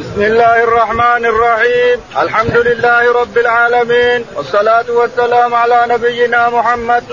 [0.00, 2.00] بسم الله الرحمن الرحيم.
[2.18, 4.24] الحمد لله رب العالمين.
[4.36, 7.04] والصلاة والسلام على نبينا محمد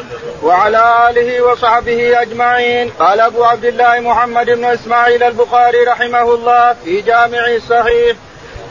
[0.43, 2.89] وعلى آله وصحبه أجمعين.
[2.99, 8.17] قال أبو عبد الله محمد بن إسماعيل البخاري رحمه الله في جامعه الصحيح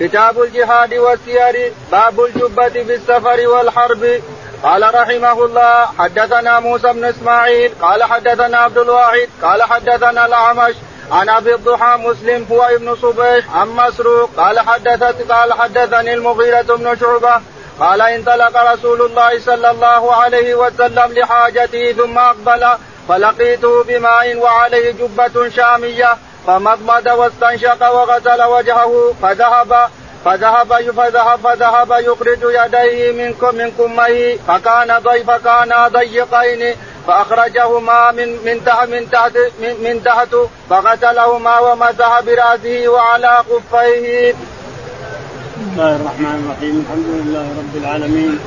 [0.00, 4.20] كتاب الجهاد والسير باب الجبة في السفر والحرب.
[4.62, 10.74] قال رحمه الله حدثنا موسى بن إسماعيل قال حدثنا عبد الواحد قال حدثنا الأعمش
[11.12, 16.96] عن أبي الضحى مسلم هو ابن صبيح عن مسروق قال حدثت قال حدثني المغيرة بن
[17.00, 17.40] شعبة
[17.80, 22.66] قال انطلق رسول الله صلى الله عليه وسلم لحاجته ثم أقبل
[23.08, 29.88] فلقيته بماء وعليه جبة شامية فمضمد واستنشق وغسل وجهه فذهب
[30.24, 38.64] فذهب فذهب فذهب يخرج يديه من من كمه فكان ضيف كان ضيقين فأخرجهما من من
[38.66, 39.36] تحت من تحت
[39.82, 40.36] من, تحت
[40.70, 44.32] فغسلهما ومسح برأسه وعلى خفيه.
[44.32, 48.38] بسم الله الرحمن الرحيم الحمد لله رب العالمين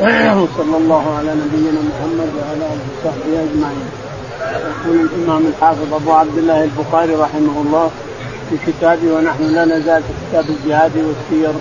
[0.40, 3.88] وصلى الله على نبينا محمد وعلى آله وصحبه أجمعين.
[4.40, 7.90] يقول الإمام الحافظ أبو عبد الله البخاري رحمه الله
[8.50, 11.54] في كتابه ونحن لا نزال في كتاب الجهاد والسير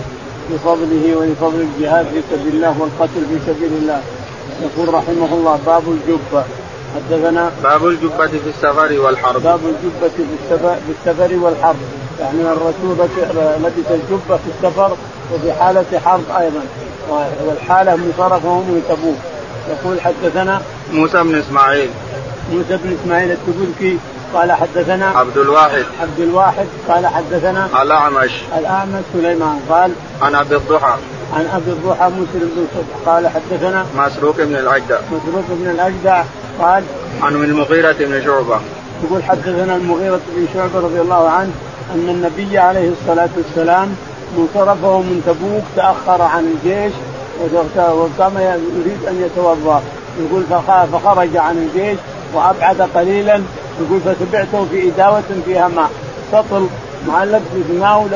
[0.49, 4.01] بفضله ولفضل الجهاد في سبيل الله والقتل في سبيل الله
[4.61, 6.43] يقول رحمه الله باب الجبة.
[6.95, 9.43] حدثنا باب الجبة في السفر والحرب.
[9.43, 11.75] باب الجبة في السفر, في السفر والحرب.
[12.19, 12.97] يعني الرسول
[13.63, 14.97] لبس الجبة في السفر
[15.33, 16.61] وفي حالة حرب أيضا.
[17.45, 19.17] والحالة من صرفه من تبوك
[19.69, 20.61] يقول حدثنا
[20.93, 21.89] موسى بن إسماعيل.
[22.51, 23.97] موسى بن إسماعيل التبوكي
[24.33, 25.85] قال حدثنا عبد الواحد.
[26.01, 28.31] عبد الواحد قال حدثنا الأعمش.
[28.57, 30.95] الأعمش سليمان قال عن أبي الضحى.
[31.33, 34.99] عن أبي الضحى مسلم بن صبح قال حدثنا مسروق بن الأجدع.
[35.11, 36.23] مسروق بن الأجدع
[36.59, 36.83] قال
[37.21, 38.59] عن المغيرة بن شعبة.
[39.03, 41.51] يقول حدثنا المغيرة بن شعبة رضي الله عنه
[41.93, 43.95] أن النبي عليه الصلاة والسلام
[44.37, 46.93] منصرفه من تبوك تأخر عن الجيش
[47.77, 49.81] وقام يريد أن يتوضأ.
[50.19, 50.43] يقول
[50.93, 51.99] فخرج عن الجيش
[52.33, 53.41] وأبعد قليلا.
[53.81, 55.89] يقول فتبعته في إداوة فيها ماء.
[56.31, 56.67] سطل
[57.07, 58.07] معلق في له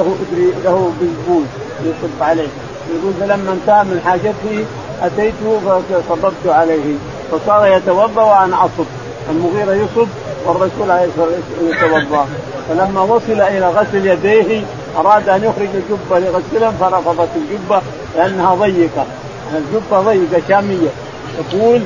[0.63, 1.45] له بزبوز
[1.83, 2.47] يصب عليه.
[2.89, 4.65] يقول فلما انتهى من حاجته
[5.01, 6.95] اتيته فصببت عليه
[7.31, 8.85] فصار يتوضأ وأنا أصب.
[9.29, 10.07] المغيرة يصب
[10.45, 12.27] والرسول عليه الصلاة والسلام يتوضأ.
[12.69, 14.63] فلما وصل إلى غسل يديه
[14.97, 17.81] أراد أن يخرج الجبة لغسلها فرفضت الجبة
[18.15, 19.05] لأنها ضيقة.
[19.55, 20.89] الجبة ضيقة شامية.
[21.39, 21.81] يقول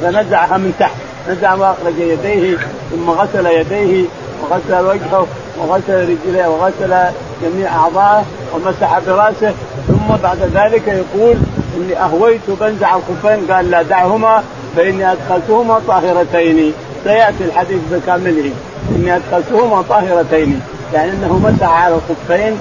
[0.00, 0.96] فنزعها من تحت.
[1.28, 2.56] نزع واخرج يديه
[2.90, 4.04] ثم غسل يديه
[4.42, 5.26] وغسل وجهه
[5.58, 6.94] وغسل رجليه وغسل
[7.42, 8.24] جميع أعضائه.
[8.54, 9.52] ومسح براسه
[9.88, 11.36] ثم بعد ذلك يقول
[11.76, 14.42] إني أهويت بنزع الخفين قال لا دعهما
[14.76, 16.72] فإني أدخلتهما طاهرتين.
[17.04, 18.50] سيأتي الحديث بكامله
[18.96, 20.60] إني أدخلتهما طاهرتين.
[20.94, 22.58] يعني إنه مسح على الخفين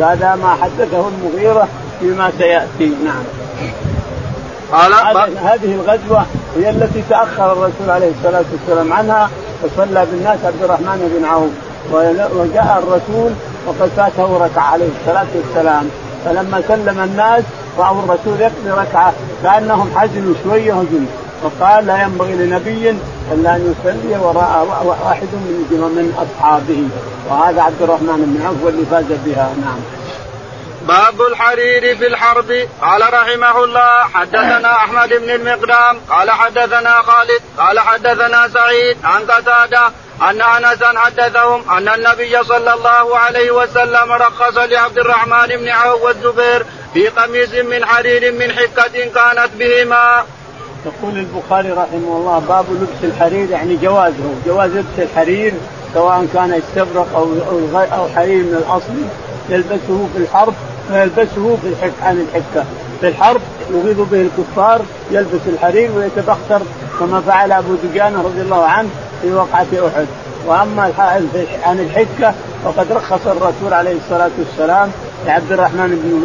[0.00, 1.68] هذا ما حدثه المغيرة
[2.00, 2.92] فيما سيأتي.
[3.04, 3.24] نعم.
[4.72, 6.26] قال هذه الغزوة
[6.56, 9.30] هي التي تأخر الرسول عليه الصلاة والسلام عنها
[9.62, 11.50] وصلى بالناس عبد الرحمن بن عوف
[12.36, 13.30] وجاء الرسول
[13.68, 15.90] وقد فاته ركعة عليه الصلاة والسلام.
[16.24, 17.44] فلما سلم الناس
[17.78, 19.12] رأوا الرسول يقضي ركعة
[19.42, 21.06] كأنهم حزنوا شوية هزم
[21.42, 22.90] فقال لا ينبغي لنبي
[23.32, 26.88] إلا أن يصلي وراء واحد من من أصحابه.
[27.28, 29.50] وهذا عبد الرحمن بن عوف واللي فاز بها.
[29.64, 29.80] نعم.
[30.88, 32.50] باب الحرير في الحرب.
[32.82, 35.98] قال رحمه الله حدثنا أحمد بن المقدام.
[36.10, 37.42] قال حدثنا خالد.
[37.58, 39.82] قال حدثنا سعيد عن قتادة
[40.22, 46.66] أن انسا حدثهم أن النبي صلى الله عليه وسلم رخص لعبد الرحمن بن عوف والزبير
[46.94, 50.24] في قميص من حرير من حكة كانت بهما.
[50.86, 55.54] يقول البخاري رحمه الله باب لبس الحرير يعني جوازه جواز لبس الحرير
[55.94, 57.28] سواء كان استبرق أو
[57.74, 58.94] أو حرير من الأصل
[59.48, 60.54] يلبسه في الحرب
[60.90, 62.64] ويلبسه في الحك عن الحكة
[63.00, 63.40] في الحرب
[63.70, 64.80] يغيظ به الكفار
[65.10, 66.60] يلبس الحرير ويتبختر
[67.00, 68.88] كما فعل أبو دجانه رضي الله عنه
[69.22, 70.06] في وقعة أحد.
[70.46, 70.92] وأما
[71.64, 72.34] عن الحكة
[72.64, 74.90] فقد رخص الرسول عليه الصلاة والسلام
[75.26, 76.24] لعبد الرحمن بن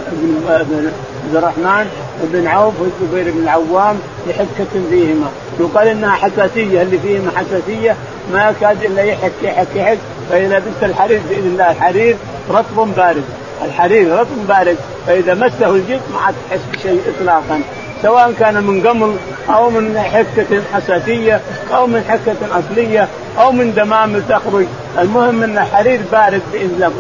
[0.70, 0.92] بن
[1.24, 1.88] عبد الرحمن
[2.24, 5.28] بن عوف والزبير بن العوام لحكة فيهما.
[5.60, 7.96] يقال إنها حساسية اللي فيهما حساسية
[8.34, 9.98] ما يكاد إلا يحك يحك يحك
[10.30, 12.18] فإذا لبست الحرير بإذن الله الحرير
[12.50, 13.24] رطب بارد.
[13.66, 14.78] الحرير رطب بارد.
[15.08, 17.62] فإذا مسه الجلد ما عاد تحس بشيء اطلاقا.
[18.04, 19.16] سواء كان من قمل
[19.50, 21.42] أو من حكة حساسية
[21.74, 23.08] أو من حكة أصلية
[23.40, 24.66] أو من دمام تخرج
[25.00, 26.92] المهم أن الحرير بارد بإذن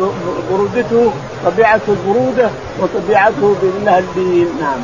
[0.51, 1.11] برودته
[1.45, 4.79] طبيعته البروده وطبيعته بإذن الله اللين نعم.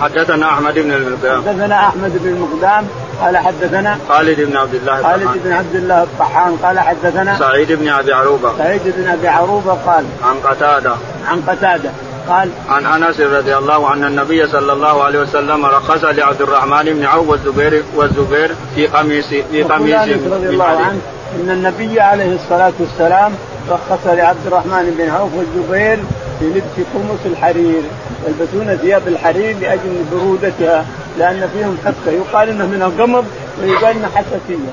[0.00, 1.42] حدثنا أحمد بن المقدام.
[1.42, 2.86] حدثنا أحمد بن المقدام
[3.20, 7.88] قال حدثنا خالد بن عبد الله خالد بن عبد الله الطحان قال حدثنا سعيد بن
[7.88, 8.58] أبي عروبة.
[8.58, 10.94] سعيد بن أبي عروبة قال عن قتادة.
[11.28, 11.90] عن قتادة.
[12.28, 17.04] قال عن أنس رضي الله عنه النبي صلى الله عليه وسلم رخص لعبد الرحمن بن
[17.04, 21.00] عوف والزبير والزبير في قميص في قميص رضي الله عنه
[21.40, 23.32] إن النبي عليه الصلاة والسلام
[23.70, 25.98] رخص لعبد الرحمن بن عوف والزبير
[26.38, 27.82] في لبس قمص الحرير.
[28.26, 30.84] يلبسون ثياب الحرير لأجل برودتها
[31.18, 33.24] لأن فيهم حكه يقال إنه من القمر
[33.62, 34.72] ويقال إنه حساسية.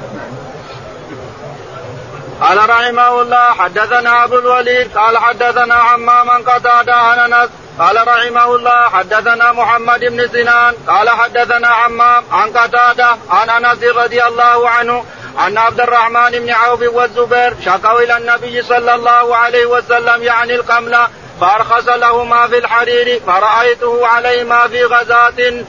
[2.41, 7.49] قال رحمه الله حدثنا ابو الوليد قال حدثنا عمام من قتادة عن أنس
[7.79, 14.23] قال رحمه الله حدثنا محمد بن سنان قال حدثنا عمام عن قتادة عن أنس رضي
[14.23, 15.05] الله عنه
[15.47, 20.97] أن عبد الرحمن بن عوف والزبير شكوا إلى النبي صلى الله عليه وسلم يعني القمل
[21.41, 25.63] فأرخص لهما في الحرير فرأيته عليهما في غزاة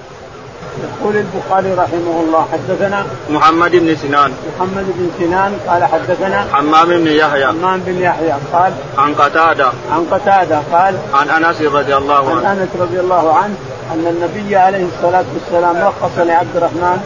[0.82, 4.32] يقول البخاري رحمه الله حدثنا محمد بن سنان.
[4.56, 7.46] محمد بن سنان قال حدثنا حمام بن يحيى.
[7.46, 9.68] حمام بن يحيى قال عن قتادة.
[9.92, 12.48] عن قتادة قال عن أنس رضي الله عنه.
[12.48, 13.54] عن أنس رضي الله عنه
[13.92, 17.00] أن النبي عليه الصلاة والسلام رخص لعبد الرحمن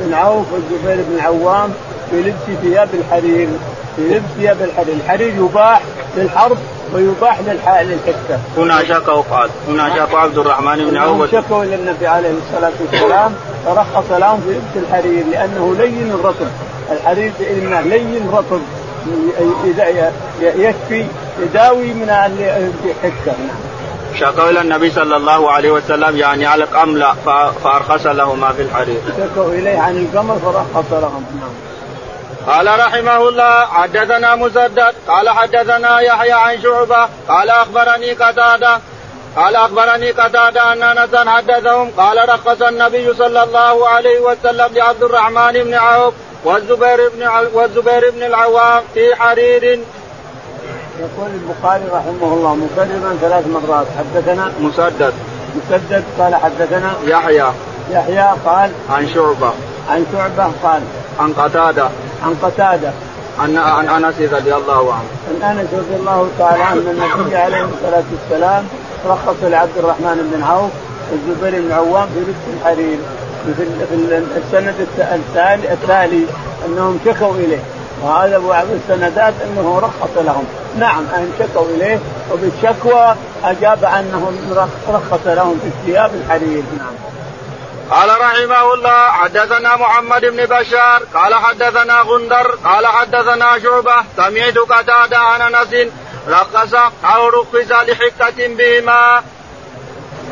[0.00, 1.70] بن عوف والزبير بن عوام
[2.10, 3.48] في لبس ثياب الحرير
[3.96, 5.80] في لبس ثياب الحرير، الحرير يباح
[6.16, 6.58] للحرب
[6.94, 8.38] ويباح للحكه.
[8.56, 13.34] هنا شكوا قال هنا شكوا عبد الرحمن بن عوف شكوا إلى النبي عليه الصلاة والسلام
[13.66, 16.46] فرخص لهم في لبس الحرير لأنه لين رطب،
[16.90, 18.60] الحرير بانه لين رطب
[20.40, 21.06] يكفي
[21.42, 23.56] يداوي من الحكة نعم.
[24.20, 27.06] شكوا إلى النبي صلى الله عليه وسلم يعني على القمل
[27.64, 29.00] فأرخص لهما في الحرير.
[29.18, 31.71] شكوا إليه عن القمر فرخص لهم نعم.
[32.46, 38.80] قال رحمه الله حدثنا مسدد قال حدثنا يحيى عن شعبة قال أخبرني قتادة
[39.36, 45.52] قال أخبرني قتادة أن انسا حدثهم قال رخص النبي صلى الله عليه وسلم لعبد الرحمن
[45.52, 49.64] بن عوف والزبير بن والزبير بن العوام في حرير.
[51.00, 55.14] يقول البخاري رحمه الله مكررا ثلاث مرات حدثنا مسدد.
[55.56, 57.52] مسدد قال حدثنا يحيى.
[57.90, 59.52] يحيى قال عن شعبة.
[59.90, 60.82] عن شعبة قال
[61.18, 61.88] عن قتادة.
[62.24, 62.90] عن قتادة
[63.38, 65.42] عن عن أنس رضي الله عنه.
[65.42, 68.64] عن أنس رضي الله تعالى عنه أن النبي عليه الصلاة والسلام
[69.06, 70.70] رخص لعبد الرحمن بن عوف
[71.12, 72.98] والزبير بن عوام في لبس الحرير
[73.44, 76.26] في السند التالي التالي
[76.66, 77.60] أنهم شكوا إليه
[78.02, 80.44] وهذا بعض السندات أنه رخص لهم،
[80.78, 81.98] نعم ان شكوا إليه
[82.32, 83.14] وبالشكوى
[83.44, 84.32] أجاب أنه
[84.88, 86.94] رخص لهم في ثياب الحرير، نعم.
[87.92, 95.18] قال رحمه الله حدثنا محمد بن بشار قال حدثنا غندر قال حدثنا شعبة سمعت قتادة
[95.18, 95.92] عن أنس
[96.28, 96.74] رقص
[97.04, 99.22] أو رقص لحكة بهما.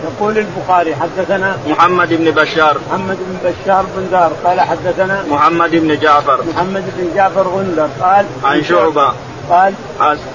[0.04, 2.76] يقول البخاري حدثنا محمد بن بشار.
[2.88, 6.42] محمد بن بشار بن دار قال حدثنا محمد بن جعفر.
[6.42, 9.12] محمد بن جعفر غندر قال عن شعبة.
[9.50, 9.74] قال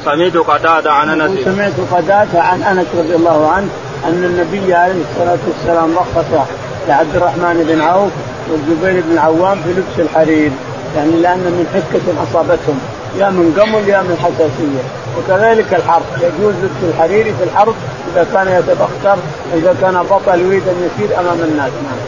[0.06, 1.45] سمعت قتادة عن أنس.
[1.45, 3.69] سمعت قتادة عن أنس رضي الله عنه
[4.06, 6.48] أن النبي عليه الصلاة والسلام رخص
[6.87, 8.11] لعبد الرحمن بن عوف
[8.49, 10.51] والزبير بن عوام في لبس الحرير.
[10.95, 12.79] يعني لأن من حكة أصابتهم
[13.17, 14.83] يا من قمل يا من حساسية.
[15.17, 17.75] وكذلك الحرب يجوز لبس الحرير في الحرب
[18.13, 19.17] إذا كان يتبختر
[19.53, 21.71] إذا كان بطل يريد أن يسير أمام الناس.
[21.71, 21.99] نعم.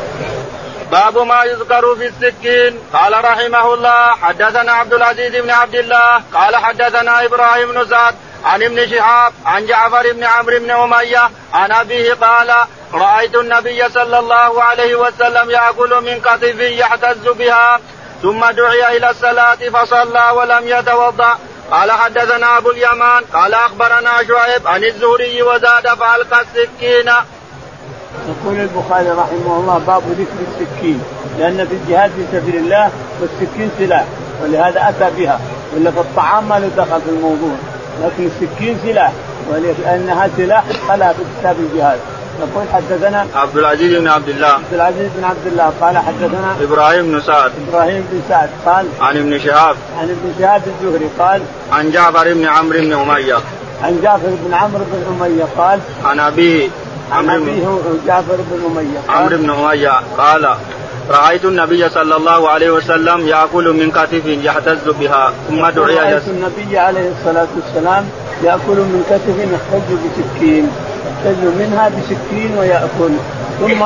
[0.91, 2.79] باب ما يذكر في السكين.
[2.93, 8.15] قال رحمه الله حدثنا عبد العزيز بن عبد الله قال حدثنا إبراهيم بن سعد
[8.45, 12.53] عن ابن شهاب عن جعفر بن عمرو بن أمية عن أبيه قال
[12.93, 17.79] رأيت النبي صلى الله عليه وسلم يأكل من كتف يحتز بها
[18.21, 21.37] ثم دعي إلى الصلاة فصلى ولم يتوضأ
[21.71, 27.11] قال حدثنا أبو اليمان قال أخبرنا شعيب عن الزهري وزاد فألقى السكين.
[28.27, 31.03] يقول البخاري رحمه الله باب ذكر السكين
[31.39, 34.05] لأن في الجهاد في سبيل الله والسكين سلاح
[34.43, 35.39] ولهذا أتى بها
[35.75, 37.55] ولا في الطعام ما له دخل في الموضوع
[38.03, 39.11] لكن السكين سلاح
[39.49, 41.99] ولأنها سلاح قالها في كتاب الجهاد.
[42.39, 44.47] يقول حدثنا عبد العزيز بن عبد الله.
[44.47, 47.51] عبد العزيز بن عبد الله قال حدثنا إبراهيم بن سعد.
[47.69, 49.75] إبراهيم بن سعد قال عن ابن شهاب.
[49.99, 53.37] عن ابن شهاب الزهري قال عن جعفر بن عمرو بن أمية.
[53.83, 56.69] عن جعفر بن عمرو بن أمية قال عن أبيه
[57.11, 60.55] عن أبيه جعفر بن أمية عمرو بن أمية قال
[61.09, 66.77] رأيت النبي صلى الله عليه وسلم يأكل من كتف يحتز بها ثم دعي رأيت النبي
[66.77, 68.05] عليه الصلاة والسلام
[68.43, 70.69] يأكل من كتف يحتز بسكين
[71.07, 73.13] يحتز منها بسكين ويأكل.
[73.59, 73.83] ثم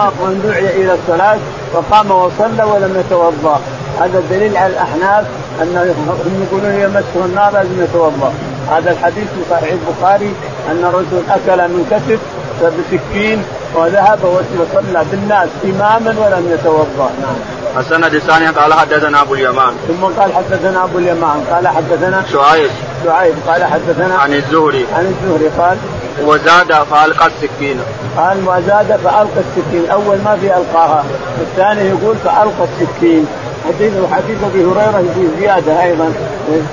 [0.48, 1.38] دعي إلى الصلاة
[1.74, 3.62] وقام وصلى ولم يتوضأ.
[4.00, 5.26] هذا دليل على الأحناف
[5.62, 8.34] أنهم يقولون يمسه النار لازم يتوضأ.
[8.72, 10.34] هذا الحديث في صحيح البخاري
[10.72, 12.20] أن الرجل أكل من كتف
[12.64, 13.44] بسكين
[13.76, 17.10] وذهب وصلى بالناس إماما ولم يتوضأ.
[17.22, 17.36] نعم.
[17.78, 19.74] السند الثاني قال حدثنا أبو اليمان.
[19.88, 21.46] ثم قال حدثنا أبو اليمان.
[21.52, 22.70] قال حدثنا شعيب.
[23.06, 23.34] شعيب.
[23.48, 24.86] قال حدثنا عن الزهري.
[24.94, 25.78] عن الزهري قال
[26.26, 27.80] وزاد فألقى السكين.
[28.18, 29.90] قال وزاد فألقى السكين.
[29.92, 31.04] أول ما في ألقاها.
[31.42, 33.28] الثاني يقول فألقى السكين.
[33.68, 36.14] حديث حديث أبي هريرة في زيادة أيضا.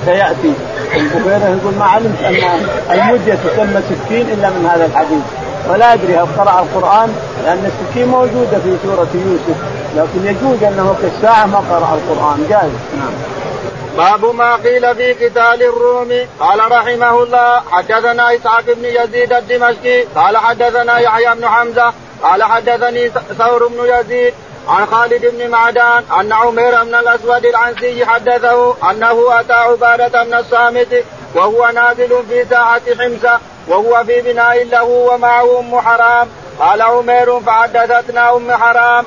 [0.05, 0.53] سيأتي.
[0.93, 2.35] أبو هريرة يقول ما علمت ان
[2.91, 5.48] المدية تسمى سكين إلا من هذا الحديث.
[5.67, 9.57] ولا أدري هل قرأ القرآن لأن السكين موجودة في سورة يوسف
[9.95, 12.45] لكن يجوز أنه كالساعة ما قرأ القرآن.
[12.49, 12.71] جائز.
[12.97, 13.13] نعم.
[13.97, 16.27] باب ما قيل في قتال الروم.
[16.39, 23.11] قال رحمه الله حدثنا إسحاق بن يزيد الدمشقي قال حدثنا يحيى بن حمزة قال حدثني
[23.37, 24.33] ثور بن يزيد
[24.67, 31.03] عن خالد بن معدان أن عمير بن الأسود العنسي حدثه أنه أتى عبادة بن الصامت
[31.35, 36.29] وهو نازل في ساعة حمصه وهو في بناء له ومعه أم حرام.
[36.59, 39.05] قال عمير فحدثتنا أم حرام.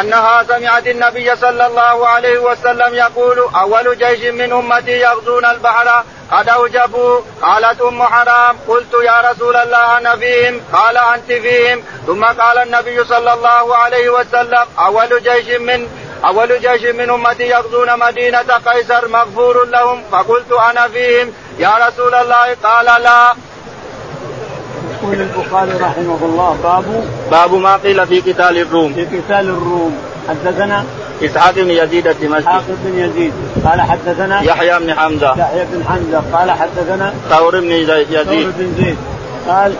[0.00, 6.48] أنها سمعت النبي صلى الله عليه وسلم يقول أول جيش من أمتي يغزون البحر قد
[6.48, 7.20] أوجبوا.
[7.42, 11.82] قالت أم حرام قلت يا رسول الله أنا فيهم؟ قال أنت فيهم.
[12.06, 15.88] ثم قال النبي صلى الله عليه وسلم أول جيش من
[16.24, 22.54] أول جيش من أمتي يغزون مدينة قيصر مغفور لهم فقلت أنا فيهم يا رسول الله
[22.62, 23.34] قال لا.
[24.92, 28.92] يقول البخاري رحمه الله باب باب ما قيل في قتال الروم.
[28.94, 29.98] في قتال الروم.
[30.28, 30.84] حدثنا
[31.24, 32.40] إسحاق بن يزيد الدمشقي.
[32.40, 33.32] إسحاق بن يزيد.
[33.64, 35.32] قال حدثنا يحيى بن حمزة.
[35.38, 36.22] يحيى بن حمزة.
[36.32, 38.96] قال حدثنا ثور بن يزيد ثور بن زيد.
[39.48, 39.74] قال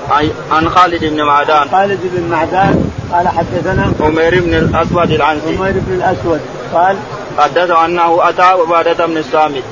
[0.50, 1.68] عن خالد بن معدان.
[1.72, 6.40] خالد بن معدان قال حدثنا عمير بن الأسود العنسي عمير بن الأسود
[6.74, 6.96] قال
[7.38, 9.62] حدثه أنه أتى عبادة بن الصامت.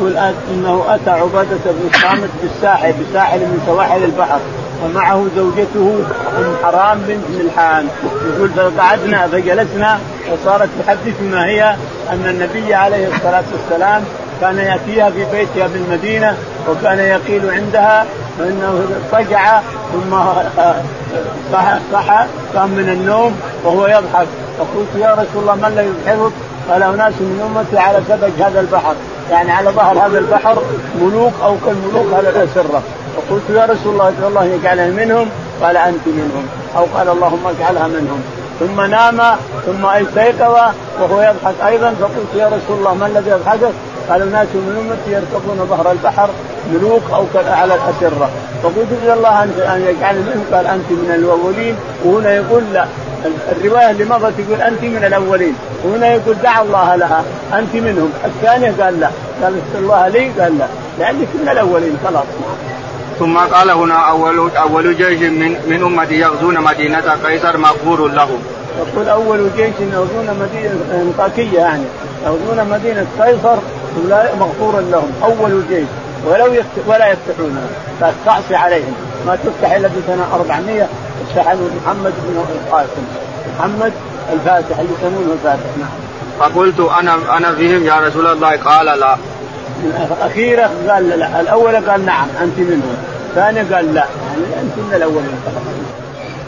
[0.00, 0.16] يقول
[0.50, 4.40] إنه أتى عبادة بن الصامت بالساحل بساحل من سواحل البحر
[4.84, 6.04] ومعه زوجته
[6.38, 9.98] أم حرام بنت ملحان يقول فقعدنا فجلسنا
[10.32, 11.76] وصارت تحدثنا هي
[12.12, 14.04] أن النبي عليه الصلاة والسلام
[14.40, 16.36] كان يأتيها في بيتها بالمدينة
[16.68, 18.06] وكان يقيل عندها
[18.40, 19.60] فإنه اضطجع
[19.92, 20.16] ثم
[21.52, 24.26] صح صح قام من النوم وهو يضحك.
[24.58, 26.32] فقلت يا رسول الله ما الذي يضحكك؟
[26.70, 28.94] قال أناس من أمتي على سبج هذا البحر.
[29.30, 30.62] يعني على ظهر هذا البحر
[31.00, 32.82] ملوك أو كالملوك على الاسره
[33.16, 35.28] فقلت يا رسول الله الله يجعلني منهم.
[35.62, 36.46] قال أنت منهم.
[36.76, 38.22] أو قال اللهم اجعلها منهم.
[38.60, 39.20] ثم نام
[39.66, 40.56] ثم استيقظ
[41.00, 41.94] وهو يضحك أيضا.
[42.00, 43.72] فقلت يا رسول الله ما الذي يضحكك؟
[44.10, 46.30] قال ناس من أمتي يركبون ظهر البحر
[46.72, 48.30] ملوك أو على الأسرة.
[48.62, 51.76] فقلت ادعو الله أن يجعلني منهم قال أنت من الأولين.
[52.04, 52.84] وهنا يقول لا
[53.52, 55.54] الرواية اللي مضت يقول أنت من الأولين.
[55.84, 58.12] وهنا يقول دع الله لها أنت منهم.
[58.24, 59.10] الثانية قال لا.
[59.42, 60.66] قال الله لي؟ قال لا.
[60.98, 62.24] لأنك من الأولين خلاص.
[63.20, 68.42] ثم قال هنا اول أول جيش من من أمتي يغزون مدينة قيصر مغفور لهم.
[68.78, 71.84] يقول أول جيش يغزون مدينه انطاكيه يعني.
[72.24, 73.56] يغزون مدينة قيصر
[74.40, 75.12] مغفور لهم.
[75.24, 75.86] أول جيش.
[76.26, 77.62] ولو يفتح ولا يفتحونها
[78.26, 78.94] تعصي عليهم.
[79.26, 80.88] ما تفتح إلا بسنه 400
[81.28, 83.02] افتح محمد بن القاسم.
[83.58, 83.92] محمد
[84.32, 85.70] الفاتح اللي يسمونه الفاتح.
[85.78, 85.90] نعم.
[86.40, 88.56] فقلت أنا أنا فيهم يا رسول الله.
[88.56, 89.16] قال لا.
[90.20, 91.40] أخيرا قال لا.
[91.40, 92.96] الأول قال نعم أنت منهم.
[93.30, 94.00] الثاني قال لا.
[94.00, 95.40] يعني أنت من الأولين.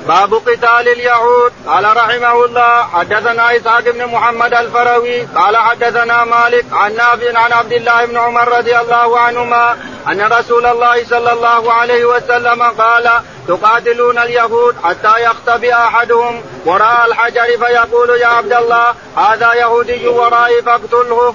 [0.08, 1.52] باب قتال اليهود.
[1.66, 7.72] قال رحمه الله حدثنا إسحاق بن محمد الفروي قال حدثنا مالك عن نافع عن عبد
[7.72, 9.76] الله بن عمر رضي الله عنهما
[10.10, 13.10] أن رسول الله صلى الله عليه وسلم قال
[13.48, 21.34] تقاتلون اليهود حتى يختبئ أحدهم وراء الحجر فيقول يا عبد الله هذا يهودي ورائي فاقتله.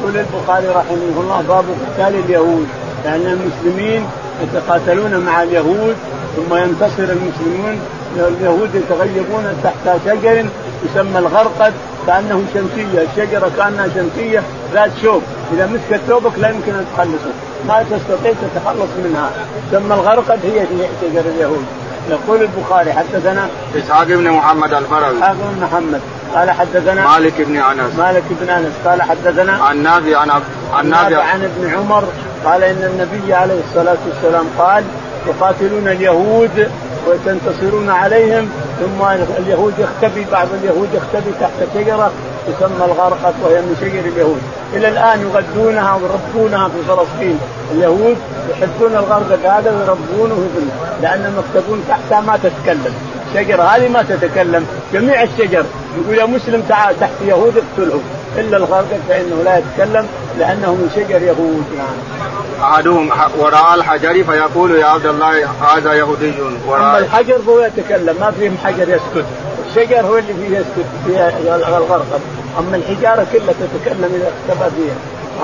[0.00, 2.68] يقول البخاري رحمه الله باب قتال اليهود.
[3.04, 4.06] لأن المسلمين
[4.42, 5.96] يتقاتلون مع اليهود
[6.36, 7.80] ثم ينتصر المسلمون.
[8.16, 10.46] اليهود يتغيبون تحت شجر
[10.84, 11.72] يسمى الغرقد
[12.06, 14.42] كأنه شمسية، الشجرة كأنها شمسية
[14.74, 17.32] ذات شوك، إذا مسكت ثوبك لا يمكن أن تخلصه،
[17.68, 19.30] ما تستطيع تتخلص منها،
[19.70, 20.66] تسمى الغرقد هي
[21.02, 21.64] شجر اليهود.
[22.10, 26.00] يقول البخاري حدثنا إسحاق بن محمد الفروي إسحاق بن محمد.
[26.34, 27.98] قال حدثنا مالك بن أنس.
[27.98, 28.72] مالك بن أنس.
[28.84, 30.30] قال حدثنا عن نافع عن
[30.72, 31.22] عن نافع.
[31.22, 32.04] عن ابن عمر
[32.44, 34.84] قال إن النبي عليه الصلاة والسلام قال
[35.26, 36.70] تقاتلون اليهود
[37.06, 38.48] وتنتصرون عليهم
[38.80, 39.04] ثم
[39.38, 42.12] اليهود يختبي بعض اليهود يختبي تحت شجرة
[42.46, 44.42] تسمى الغرقد وهي من شجر اليهود.
[44.72, 47.38] إلى الآن يغذونها ويربونها في فلسطين.
[47.72, 48.16] اليهود
[48.50, 50.64] يحبون الغرقد هذا ويربونه في
[51.02, 52.94] لأن مكتبون تحتها ما تتكلم.
[53.28, 54.66] الشجره هذه ما تتكلم.
[54.92, 55.64] جميع الشجر
[55.98, 58.02] يقول يا مسلم تعال تحت يهود اقتلهم.
[58.38, 60.06] إلا الغرقد فإنه لا يتكلم
[60.38, 61.64] لأنه من شجر يهود.
[61.76, 62.72] نعم.
[62.72, 66.32] أحدهم وراء الحجر فيقول يا عبد الله هذا يهودي.
[66.66, 69.24] وراء أما الحجر فهو يتكلم ما فيه حجر يسكت.
[69.68, 72.20] الشجر هو اللي فيه يسكت فيه الغرقد
[72.58, 74.96] أما الحجارة كلها تتكلم إذا اختفى فيها.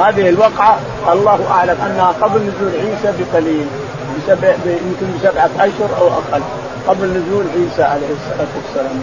[0.08, 0.78] هذه الوقعه
[1.12, 3.66] الله أعلم أنها قبل نزول عيسى بقليل
[4.66, 6.42] يمكن بسبعة أشهر أو أقل
[6.88, 9.02] قبل نزول عيسى عليه الصلاة والسلام.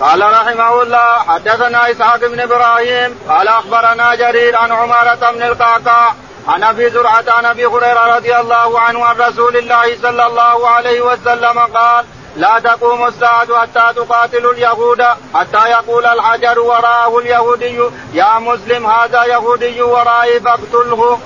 [0.00, 6.14] قال رحمه الله حدثنا إسحاق بن إبراهيم قال أخبرنا جرير عن عمارة بن القعقاع
[6.48, 11.00] عن أبي زرعة عن أبي هريرة رضي الله عنه عن رسول الله صلى الله عليه
[11.00, 12.04] وسلم قال
[12.36, 15.02] لا تقوم الساعة حتى تقاتل اليهود
[15.34, 17.80] حتى يقول الحجر وراءه اليهودي
[18.12, 21.18] يا مسلم هذا يهودي ورائي فاقتله.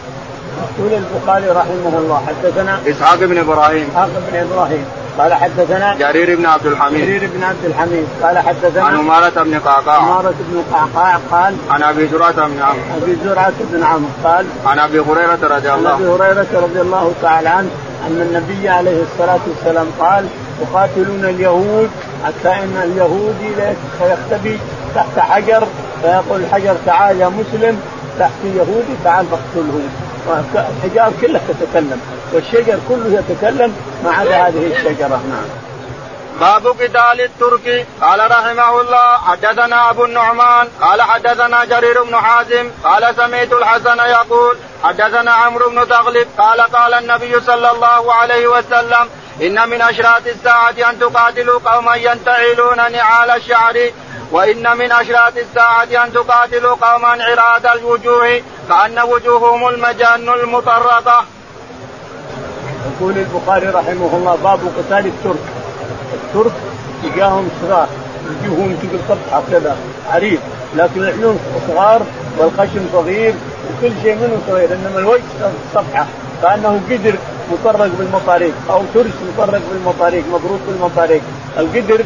[0.78, 4.86] يقول البخاري رحمه الله حدثنا إسحاق بن إبراهيم إسحاق بن إبراهيم
[5.18, 7.00] قال حدثنا جرير بن عبد الحميد.
[7.00, 8.06] جرير بن عبد الحميد.
[8.22, 9.96] قال حدثنا عن عمارة بن قعقاع.
[9.96, 13.02] عمارة بن قعقاع قال عن أبي زرعة بن عمرو.
[13.02, 17.12] أبي زرعة بن عمرو قال عن أبي هريرة رضي الله عن أبي هريرة رضي الله
[17.22, 17.70] تعالى عنه
[18.06, 20.26] أن النبي عليه الصلاة والسلام قال
[20.62, 21.90] يقاتلون اليهود
[22.24, 24.58] حتى إن اليهودي سيختبي
[24.94, 25.66] تحت حجر
[26.02, 27.80] فيقول الحجر تعال يا مسلم
[28.18, 29.80] تحت يهودي تعال فاقتله
[30.54, 32.00] الحجار كلها تتكلم.
[32.32, 35.68] والشجر كله يتكلم ما عدا هذه الشجرة نعم.
[36.40, 43.14] باب قتال الترك قال رحمه الله حدثنا أبو النعمان قال حدثنا جرير بن حازم قال
[43.16, 49.08] سمعت الحسن يقول حدثنا عمرو بن تغلب قال قال النبي صلى الله عليه وسلم
[49.42, 53.90] إن من أشراط الساعة أن تقاتلوا قوما ينتعلون نعال الشعر
[54.32, 61.24] وإن من أشراط الساعة أن تقاتلوا قوما عراض الوجوه كأن وجوههم المجان المطرقة.
[63.00, 65.38] يقول البخاري رحمه الله باب قتال الترك.
[66.14, 66.52] الترك
[67.02, 67.88] تجاههم صغار
[68.28, 69.76] وجوههم تقول صفحه كذا
[70.10, 70.38] عريض.
[70.76, 71.38] لكن العيون
[71.68, 72.02] صغار
[72.38, 73.34] والخشم صغير
[73.68, 75.22] وكل شيء منه صغير إنما الوجه
[75.74, 76.06] صفحة.
[76.42, 77.14] كأنه قدر
[77.52, 81.22] مطرق بالمطاريق أو ترس مطرق بالمطاريق مبروك بالمطاريق.
[81.58, 82.04] القدر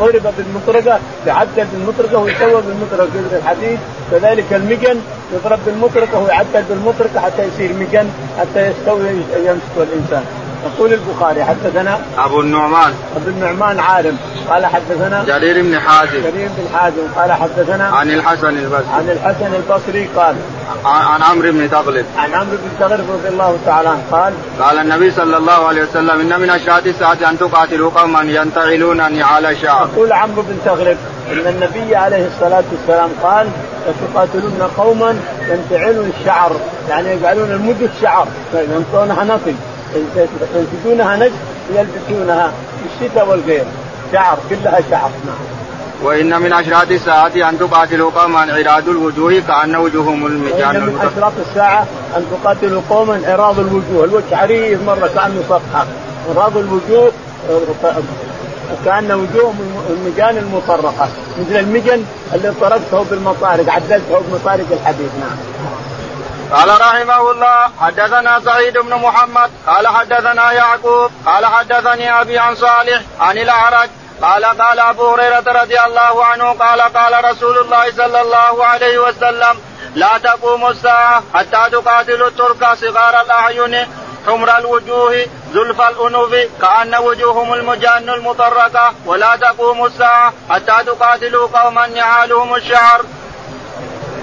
[0.00, 3.04] ضرب بالمطرقة يعدل بالمطرقة ويسوى بالمطرقة.
[3.14, 3.78] قدر الحديد
[4.10, 5.00] كذلك المجن
[5.34, 8.06] يضرب بالمطرقة ويعدل بالمطرقة حتى يصير مجن
[8.38, 9.08] حتى يستوي
[9.46, 10.24] يمسك الإنسان.
[10.64, 12.92] يقول البخاري حدثنا أبو النعمان.
[13.16, 14.16] أبو النعمان عالم.
[14.50, 16.22] قال حدثنا جرير بن حازم.
[16.22, 17.02] جرير بن حازم.
[17.16, 18.92] قال حدثنا عن الحسن البصري.
[18.92, 20.36] عن الحسن البصري قال
[20.84, 22.06] عن عمرو بن تغلب.
[22.18, 26.20] عن عمرو بن تغلب رضي الله تعالى عنه قال قال النبي صلى الله عليه وسلم
[26.20, 30.98] إن من اشراط الساعة أن تقاتلوا قوما ينتعلون نعال شعر يقول عمرو بن تغلب
[31.32, 33.46] إن النبي عليه الصلاة والسلام قال
[33.88, 35.16] لتقاتلن قوما
[35.48, 36.56] ينتعلون الشعر.
[36.88, 39.54] يعني يجعلون المدة شعر ينطونها نطي
[40.54, 41.34] ينتجونها نجم
[41.74, 43.64] يلبسونها في الشتاء والغير.
[44.12, 45.36] شعر كلها شعر نعم.
[46.02, 51.32] وإن من اشراط الساعة أن تقاتلوا قوما عراض الوجوه كأن وجوههم المجان وإن من اشراط
[51.48, 54.04] الساعة أن تقاتلوا قوما عراض الوجوه.
[54.04, 55.86] الوجه عريض مرة كأنه صفحة.
[56.30, 57.12] عراض الوجوه
[58.84, 59.56] كأن وجوههم
[59.90, 61.08] المجان المطرقه
[61.40, 65.36] مثل المجن اللي طرقته بالمطارق عدلته بمطارق الحديد نعم.
[66.52, 73.00] قال رحمه الله حدثنا سعيد بن محمد قال حدثنا يعقوب قال حدثني أبي عن صالح
[73.20, 73.90] عن الأعرج
[74.22, 79.60] قال قال أبو هريرة رضي الله عنه قال قال رسول الله صلى الله عليه وسلم
[79.94, 83.86] لا تقوم الساعة حتى تقاتلوا الترك صغار الأعين
[84.26, 92.54] حمر الوجوه زلف الأنوف كأن وجوههم المجان المطرقة ولا تقوم الساعة حتى تقاتلوا قوما نعالهم
[92.54, 93.04] الشعر.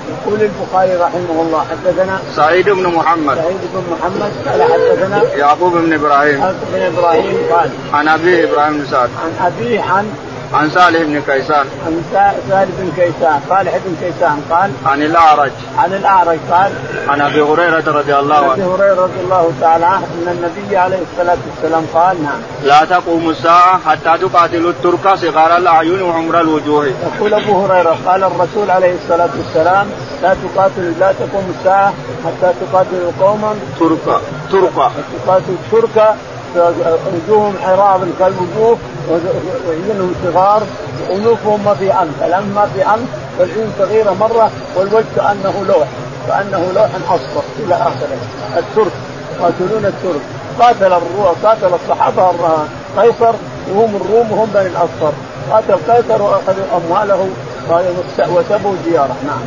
[0.10, 3.36] يقول البخاري رحمه الله حدثنا سعيد بن محمد.
[3.36, 6.40] سعيد بن محمد قال حدثنا يعقوب بن إبراهيم.
[6.40, 9.10] يعقوب بن إبراهيم قال عن أبيه إبراهيم بن سعد.
[9.24, 10.12] عن أبيه عن
[10.54, 11.66] عن صالح بن كيسان.
[11.86, 12.04] عن
[12.50, 15.52] سالم بن كيسان صالح بن كيسان قال عن الأعرج.
[15.78, 16.72] عن الأعرج قال
[17.08, 20.78] عن أبي هريرة رضي الله عن أبي عنه هريرة رضي الله تعالى عنه أن النبي
[20.78, 22.40] عليه الصلاة والسلام قال نعم.
[22.64, 26.86] لا تقوم الساعة حتى تقاتلوا الترك صغار الأعين وحمر الوجوه.
[26.86, 29.88] يقول أبو هريرة قال الرسول عليه الصلاة والسلام
[30.22, 31.94] لا تقاتل لا تقوم الساعة
[32.26, 34.92] حتى تقاتلوا قوما ترك ترك.
[35.26, 36.16] تقاتل تركا
[36.56, 38.78] وجوههم عراض كالوجوه
[39.68, 40.64] وعيونهم صغار
[41.10, 43.10] وانوفهم ما في أنف، الأنف ما في أنف
[43.40, 45.88] والعيون صغيرة مرة والوجه كانه لوح
[46.28, 48.18] كانه لوح أصفر إلى آخره.
[48.58, 48.92] الترك
[49.40, 50.22] يقاتلون الترك.
[50.60, 52.32] قاتل الروح قاتل الصحابة
[52.98, 53.34] قيصر
[53.74, 55.14] وهم الروم وهم بني الأصفر.
[55.52, 57.30] قاتل قيصر وأخذوا أمواله
[58.30, 59.42] وسبوا دياره نعم.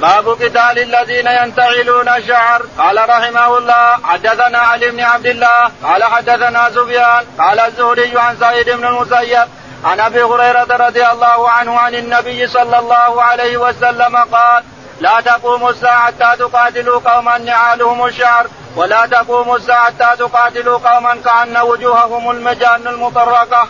[0.00, 6.70] باب قتال الذين ينتعلون الشعر قال رحمه الله حدثنا علي بن عبد الله قال حدثنا
[6.70, 9.48] سفيان قال الزهري عن سعيد بن المسيب
[9.84, 14.62] عن أبي هريرة رضي الله عنه عن النبي صلى الله عليه وسلم قال
[15.00, 21.56] لا تقوم الساعة حتى تقاتلوا قوما نعالهم الشعر ولا تقوم الساعة حتى تقاتلوا قوما كأن
[21.56, 23.68] وجوههم المجان المطرقة.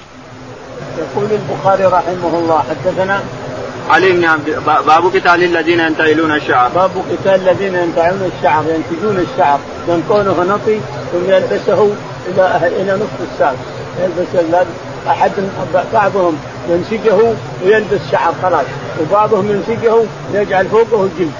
[0.99, 3.23] يقول البخاري رحمه الله حدثنا
[3.91, 6.69] علي بن عبد باب قتال الذين ينتهلون الشعر.
[6.69, 9.59] باب قتال الذين ينتهلون الشعر ينتجون الشعر.
[9.89, 10.81] ينقونه نطي
[11.13, 11.91] ثم يلبسه
[12.29, 13.55] إلى إلى نصف الساق.
[14.01, 14.29] يلبس
[15.09, 15.31] أحد
[15.93, 18.67] بعضهم ينسجه ويلبس شعر خلاص.
[19.01, 19.95] وبعضهم ينسجه
[20.35, 21.33] ويجعل فوقه جلد.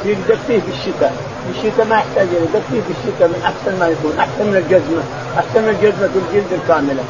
[0.00, 1.14] يصير يدفيه بالشتاء
[1.50, 1.86] الشتاء.
[1.86, 4.12] ما يحتاج إلى يدفيه بالشتاء من أحسن ما يكون.
[4.18, 5.02] أحسن من الجزمة.
[5.38, 7.02] أحسن من الجزمة الجلد الكاملة.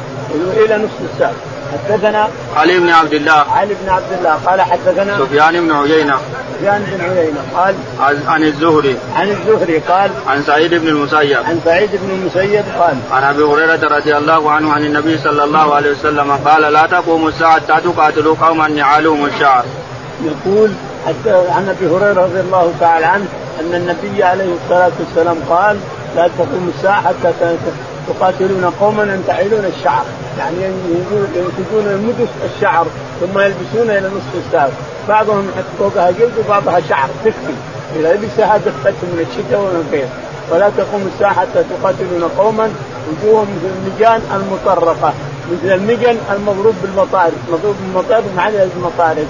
[0.65, 1.33] إلى نصف الساق.
[1.73, 3.31] حدثنا علي بن عبد الله.
[3.31, 4.35] علي بن عبد الله.
[4.45, 6.17] قال حدثنا سفيان بن عيينة.
[6.55, 7.41] سفيان بن عيينة.
[7.55, 7.75] قال
[8.27, 8.97] عن الزهري.
[9.15, 11.37] عن الزهري قال عن سعيد بن المسيب.
[11.45, 15.75] عن سعيد بن المسيب قال عن أبي هريرة رضي الله عنه عن النبي صلى الله
[15.75, 19.65] عليه وسلم قال لا تقوم الساعة حتى تقاتلوا قوما نعالهم الشعر.
[20.23, 20.71] يقول
[21.07, 23.25] حتى عن أبي هريرة رضي الله تعالى عنه
[23.59, 25.77] أن النبي عليه الصلاة والسلام قال
[26.15, 27.31] لا تقوم الساعة حتى
[28.09, 30.05] يقاتلون قوما ينتعلون الشعر.
[30.39, 30.55] يعني
[31.35, 32.87] ينتجون المدس الشعر
[33.21, 34.71] ثم يلبسون إلى نصف الساق.
[35.09, 37.53] بعضهم يحط فوقها جلد وبعضها شعر تكفي.
[37.99, 40.07] إذا لبسها دفت من الشتاء ومن الغير
[40.51, 42.69] ولا تقوم الساعة حتى تقاتلون قوما.
[43.09, 45.13] وجوههم مثل المجان المطرقة
[45.51, 49.25] مثل المجن المضروب بالمطارق مضروب بالمطارق معنى المطارق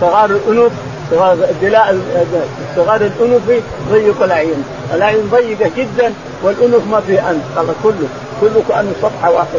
[0.00, 0.72] صغار الانف
[1.10, 1.98] صغار الدلاء
[2.76, 4.64] صغار الانف ضيق العين،
[4.94, 6.12] العين ضيقة جدا
[6.42, 7.42] والانف ما فيه أنف،
[7.82, 8.08] كله
[8.40, 9.58] كله كأنه صفحة واحدة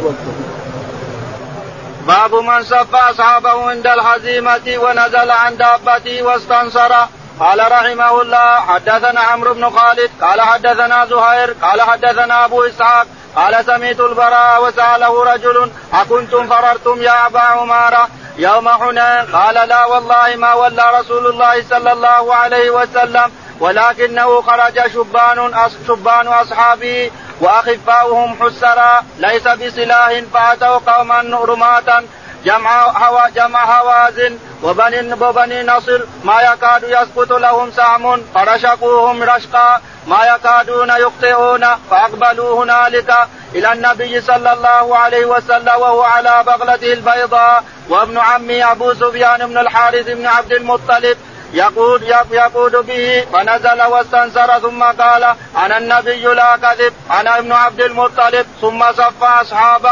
[2.09, 6.93] باب من صف أصحابه عند الهزيمه ونزل عن دابته واستنصر.
[7.39, 13.65] قال رحمه الله حدثنا عمرو بن خالد قال حدثنا زهير قال حدثنا أبو إسحاق قال
[13.65, 20.53] سمعت البراء وسأله رجل أكنتم فررتم يا أبا عمارة؟ يوم حنين قال لا والله ما
[20.53, 25.53] ولى رسول الله صلى الله عليه وسلم ولكنه خرج شبان
[25.87, 32.03] شبان أصحابه وأخفاؤهم حسرا ليس بسلاح فأتوا قوما رماة
[32.45, 40.25] جمع هوا جمع هوازن وبني وبني نصر ما يكاد يسقط لهم سهم فرشقوهم رشقا ما
[40.25, 43.13] يكادون يخطئون فأقبلوا هنالك
[43.55, 49.57] إلى النبي صلى الله عليه وسلم وهو على بغلته البيضاء وابن عمي أبو سفيان بن
[49.57, 51.17] الحارث بن عبد المطلب
[51.53, 55.23] يقود يقود به فنزل واستنصر ثم قال
[55.65, 58.45] أنا النبي لا كذب أنا ابن عبد المطلب.
[58.61, 59.91] ثم صف أصحابه.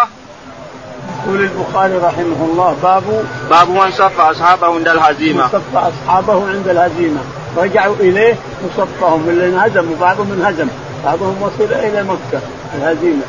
[1.26, 5.48] يقول البخاري رحمه الله باب باب من صف أصحابه عند الهزيمة.
[5.48, 7.20] صف أصحابه عند الهزيمة.
[7.58, 10.68] رجعوا إليه وصفهم اللي انهزموا بعضهم انهزم
[11.06, 12.42] بعضهم وصل إلى مكة
[12.76, 13.24] الهزيمة.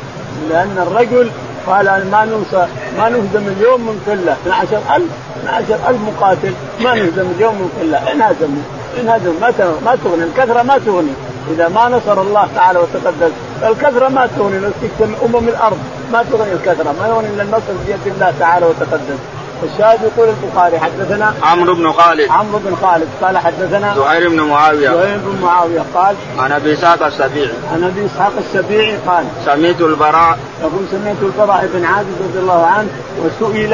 [0.49, 1.31] لأن الرجل
[1.69, 4.35] قال ما نوصى ما نهزم اليوم من قلة.
[4.47, 5.01] 12000
[5.47, 6.53] 12000 مقاتل.
[6.79, 8.11] ما نهزم اليوم من قلة.
[8.11, 8.63] انهزموا
[8.99, 9.51] انهزموا ما
[9.85, 10.23] ما تغني.
[10.23, 11.13] الكثرة ما تغني.
[11.51, 13.31] إذا ما نصر الله تعالى وتقدس
[13.63, 14.59] الكثرة ما تغني.
[14.59, 15.77] لو تجتمع أمم الأرض
[16.13, 16.95] ما تغني الكثرة.
[16.99, 19.19] ما يغني إلا النصر بيد الله تعالى وتقدس
[19.63, 22.29] الشاهد يقول البخاري حدثنا عمرو بن خالد.
[22.29, 24.89] عمرو بن خالد قال حدثنا زهير بن معاوية.
[24.89, 27.53] زهير بن معاوية قال عن أبي إسحاق السبيعي.
[27.73, 30.37] عن أبي إسحاق السبيعي قال سميت البراء.
[30.61, 32.87] يقول سمعت البراء بن عازب رضي الله عنه
[33.23, 33.73] وسئل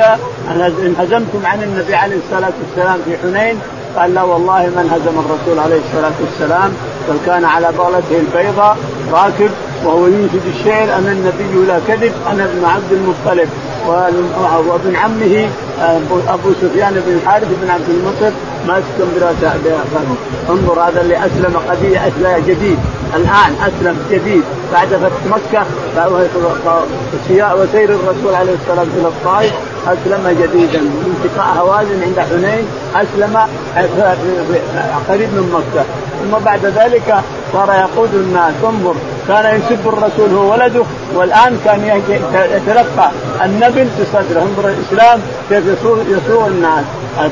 [0.50, 3.60] ان هزمتم عن النبي عليه الصلاة والسلام في حنين؟
[3.98, 6.74] قال لا والله من هزم الرسول عليه الصلاة والسلام
[7.10, 8.78] بل كان على بغلته البيضاء
[9.12, 9.52] راكب
[9.86, 13.50] وهو ينشد الشعر أنا النبي لا كذب أنا ابن عبد المطلب.
[13.88, 15.50] وأبن عمه
[16.28, 18.34] ابو سفيان بن الحارث بن عبد المطلب
[18.68, 19.54] ماسكا براسه
[20.50, 22.78] انظر هذا اللي أسلم قضية أسلم جديد.
[23.16, 24.44] الآن أسلم جديد.
[24.74, 25.66] بعد فتح مكة
[27.54, 29.54] وسير الرسول عليه الصلاة والسلام إلى الطائف
[29.88, 30.82] أسلم جديدا.
[30.82, 33.38] من التقاء هوازن عند حنين أسلم
[35.10, 35.86] قريب من مكة.
[36.22, 37.16] ثم بعد ذلك
[37.56, 38.54] صار يقود الناس.
[38.64, 38.96] انظر
[39.28, 40.84] كان يسب الرسول هو ولده
[41.16, 42.02] والآن كان
[42.56, 43.12] يتلقى
[43.46, 46.86] النبل في صدره انظر الإسلام كيف يسوق يسوق الناس.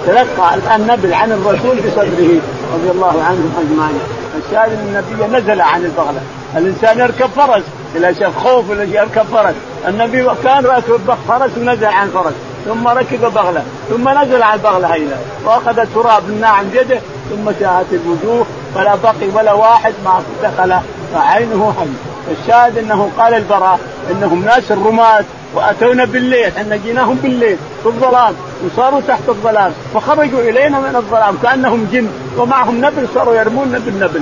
[0.08, 2.32] تلقى النبل عن الرسول في صدره
[2.76, 4.02] رضي الله عنهم أجمعين.
[4.46, 6.22] الشاهد أن النبي نزل عن البغلة.
[6.58, 7.64] الإنسان يركب فرس
[7.96, 9.56] اذا شاف خوف ولا يركب فرس.
[9.88, 12.34] النبي كان راكب فرس ونزل عن فرس
[12.66, 18.46] ثم ركب بغلة ثم نزل على البغلة هينا وأخذ التراب الناعم بيده ثم شاهت الوجوه
[18.76, 20.74] فلا بقي ولا واحد ما دخل
[21.16, 21.88] عينه حي
[22.32, 23.80] الشاهد انه قال البراء
[24.12, 25.24] انهم ناس الرماة
[25.56, 28.34] واتونا بالليل إحنا جيناهم بالليل في الظلام
[28.66, 32.08] وصاروا تحت الظلام فخرجوا الينا من الظلام كانهم جن
[32.38, 34.22] ومعهم نبل صاروا يرمون بالنبل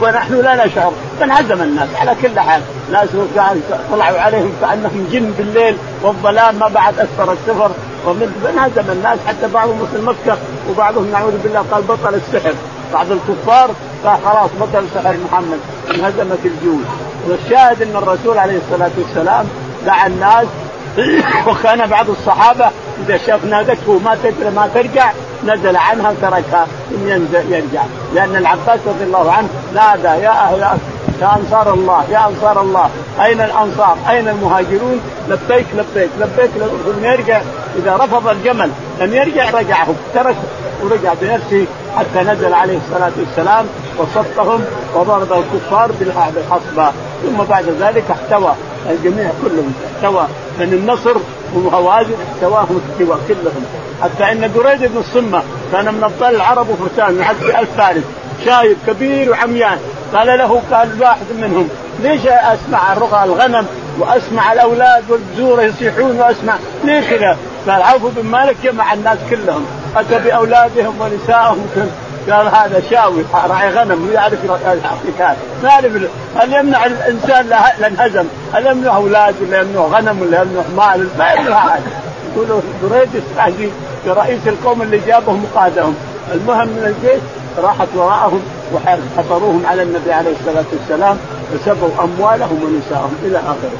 [0.00, 2.62] ونحن لا نشعر فانهزم الناس على كل حال.
[2.92, 3.08] ناس
[3.92, 7.70] طلعوا عليهم كأنهم جن بالليل والظلام ما بعد اثر السفر.
[8.44, 10.38] فانهزم الناس حتى بعضهم وصل مكه
[10.70, 12.54] وبعضهم نعوذ بالله قال بطل السحر.
[12.92, 13.70] بعض الكفار
[14.04, 15.58] قال خلاص بطل سحر محمد
[15.90, 16.86] انهزمت الجيوش
[17.28, 19.46] والشاهد ان الرسول عليه الصلاه والسلام
[19.86, 20.46] دعا الناس
[21.46, 22.70] وكان بعض الصحابه
[23.06, 25.12] اذا شاف نادته ما تدري ما ترجع
[25.44, 27.82] نزل عنها وتركها ينزل يرجع
[28.14, 30.78] لأن العباس رضي الله عنه نادى يا أهل
[31.20, 36.50] يا انصار الله يا انصار الله اين الانصار؟ اين المهاجرون؟ لبيك لبيك لبيك
[36.86, 37.40] لم يرجع
[37.78, 38.70] اذا رفض الجمل
[39.00, 40.36] لم يرجع رجعه ترك
[40.82, 43.66] ورجع بنفسه حتى نزل عليه الصلاة والسلام
[43.98, 44.64] وصفهم
[44.94, 48.54] وضرب الكفار بالحصبه ثم بعد ذلك احتوى
[48.90, 49.72] الجميع كلهم.
[49.96, 50.26] احتوى
[50.58, 51.16] من النصر
[51.54, 53.64] وهوازن احتواهم احتوى كلهم.
[54.02, 58.02] حتى إن دريد بن الصمة كان من ابطال العرب وفرسان يعد ألف فارس.
[58.44, 59.78] شايب كبير وعميان.
[60.14, 61.68] قال له قال واحد منهم
[62.02, 63.66] ليش أسمع رغى الغنم
[63.98, 67.36] وأسمع الأولاد والبزوره يصيحون وأسمع؟ ليه كذا؟
[67.68, 69.66] قال عوف بن مالك جمع الناس كلهم.
[69.96, 71.66] أتى بأولادهم ونسائهم
[72.30, 75.92] قال هذا شاوي راعي غنم يعرف الحقيقات ما يعرف
[76.36, 77.46] هل يمنع الإنسان
[77.80, 81.82] لانهزم هل يمنع أولاد ولا يمنع غنم ولا يمنع مال؟ ما يمنع احد
[82.32, 83.70] يقولوا دريد يستهزي
[84.06, 85.94] برئيس القوم اللي جابهم وقادهم.
[86.34, 87.22] المهم من الجيش
[87.58, 88.42] راحت وراءهم
[88.74, 91.18] وحصروهم على النبي عليه الصلاة والسلام
[91.54, 93.78] وسبوا أموالهم ونساءهم إلى آخره.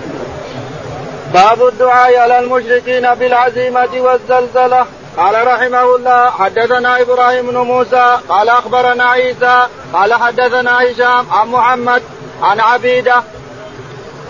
[1.35, 4.85] باب الدعاء على المشركين بالعزيمة والزلزلة.
[5.19, 12.03] قال رحمه الله حدثنا إبراهيم بن موسى قال أخبرنا عيسى قال حدثنا هشام عن محمد
[12.43, 13.23] عن عبيدة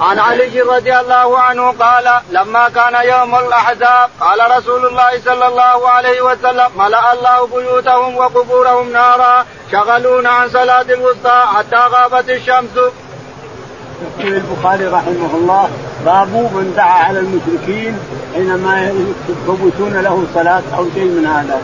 [0.00, 5.88] عن علي رضي الله عنه قال لما كان يوم الأحزاب قال رسول الله صلى الله
[5.88, 12.76] عليه وسلم ملأ الله بيوتهم وقبورهم نارا شغلونا عن صلاة الوسطى حتى غابت الشمس.
[14.02, 15.68] يقول البخاري رحمه الله
[16.04, 17.98] باب من دعا على المشركين
[18.34, 18.92] حينما
[19.28, 21.60] يفوتون له صلاة أو شيء من هذا.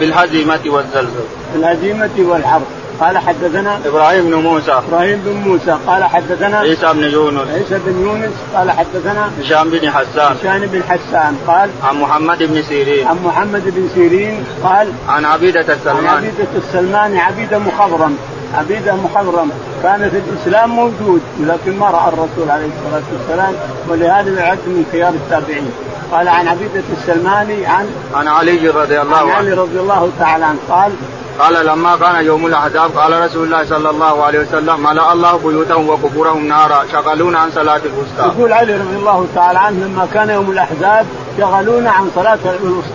[0.00, 1.26] بالهزيمة والزلزال.
[1.54, 2.62] بالهزيمة والحرب.
[3.00, 4.72] قال حدثنا إبراهيم بن موسى.
[4.72, 5.78] إبراهيم بن موسى.
[5.86, 7.48] قال حدثنا عيسى بن يونس.
[7.48, 8.32] عيسى بن يونس.
[8.54, 10.36] قال حدثنا هشام بن حسان.
[10.36, 11.38] هشام بن حسان.
[11.46, 13.06] قال عن محمد بن سيرين.
[13.06, 14.44] عن محمد بن سيرين.
[14.64, 18.18] قال عن عبيدة السلماني عن عبيدة السلماني عبيدة مخضرم.
[18.54, 19.50] عبيدة مخضرم
[19.82, 23.54] كان في الإسلام موجود ولكن ما رأى الرسول عليه الصلاة والسلام
[23.88, 25.70] ولهذا يعد من خيار التابعين.
[26.12, 29.32] قال عن عبيدة السلماني عن عن علي رضي الله عنه.
[29.32, 30.58] عن علي رضي الله تعالى عنه.
[30.68, 30.92] قال
[31.38, 35.88] قال لما كان يوم الأحزاب قال رسول الله صلى الله عليه وسلم ملأ الله بيوتهم
[35.88, 38.38] وقبورهم نارا شغلونا عن صلاة الوسطى.
[38.38, 41.06] يقول علي رضي الله تعالى عنه لما كان يوم الأحزاب
[41.38, 42.38] شغلونا عن صلاة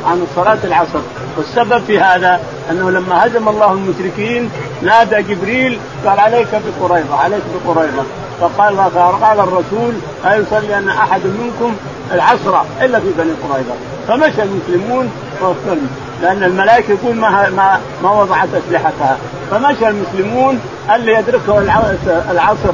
[0.06, 1.00] عن صلاة العصر.
[1.38, 4.52] والسبب في هذا أنه لما هزم الله المشركين
[4.84, 8.04] نادى جبريل قال عليك بقريظة عليك بقريظة.
[8.41, 8.80] فقال
[9.24, 11.76] قال الرسول لا يصلي أن أحد منكم
[12.13, 13.74] العصر إلا في بني قريظة.
[14.08, 15.88] فمشى المسلمون وصلوا
[16.22, 19.17] لأن الملائكة يقول ما ما ما وضعت أسلحتها.
[19.52, 20.60] فمشى المسلمون
[20.96, 21.58] اللي يدركه
[22.32, 22.74] العصر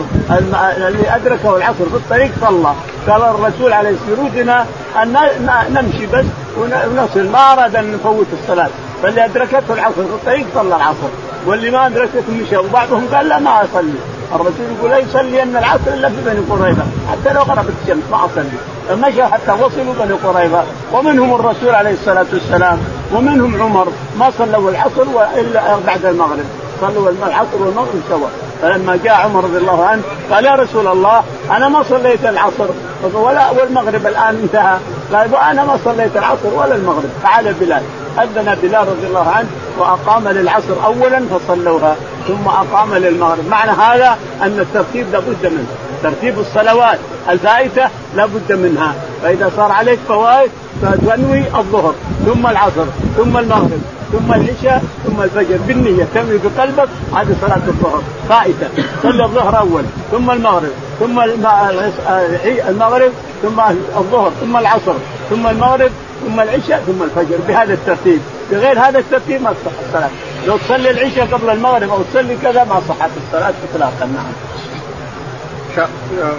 [0.88, 2.74] اللي أدركه العصر في الطريق صلى.
[3.10, 4.65] قال الرسول عليه يريدنا
[5.02, 5.17] أن
[5.70, 6.26] نمشي بس
[6.58, 8.70] ونصل ما أراد أن نفوت الصلاة.
[9.03, 11.10] فاللي أدركته العصر في الطريق صلى العصر
[11.45, 13.99] واللي ما أدركته مشى وبعضهم قال لا ما أصلي.
[14.36, 16.83] الرسول يقول لا يصلي أن العصر إلا في بني قريظة.
[17.12, 18.57] حتى لو غربت الشمس ما أصلي.
[18.89, 20.63] فمشى حتى وصلوا بني قريظة.
[20.93, 22.79] ومنهم الرسول عليه الصلاة والسلام
[23.13, 23.88] ومنهم عمر.
[24.19, 25.01] ما صلوا العصر
[25.36, 26.45] الا بعد المغرب.
[26.81, 28.27] صلوا العصر والمغرب سوا.
[28.62, 32.67] فلما جاء عمر رضي الله عنه قال يا رسول الله أنا ما صليت العصر.
[33.13, 34.77] ولا والمغرب الآن انتهى.
[35.13, 37.10] قال أنا ما صليت العصر ولا المغرب.
[37.23, 37.81] تعال بلال.
[38.23, 39.47] أذن بلال رضي الله عنه
[39.80, 41.95] وأقام للعصر اولا فصلوها
[42.27, 43.47] ثم أقام للمغرب.
[43.49, 45.67] معنى هذا أن الترتيب لابد منه.
[46.03, 46.99] ترتيب الصلوات
[47.30, 48.93] الفائتة لابد منها.
[49.23, 50.51] فإذا صار عليك فوائد
[50.82, 51.93] فتنوي الظهر
[52.25, 52.86] ثم العصر
[53.17, 55.58] ثم المغرب ثم العشاء ثم الفجر.
[55.67, 58.67] بالنية تنوي بقلبك هذه صلاة الظهر فائتة.
[59.03, 61.19] صلي الظهر أول ثم المغرب ثم
[62.69, 63.60] المغرب ثم
[63.97, 64.93] الظهر ثم العصر
[65.30, 65.91] ثم المغرب
[66.25, 68.21] ثم العشاء ثم الفجر بهذا الترتيب.
[68.51, 70.10] بغير هذا الترتيب ما تصح الصلاة.
[70.47, 74.34] لو تصلي العشاء قبل المغرب أو تصلي كذا ما صحت الصلاة إطلاقا نعم.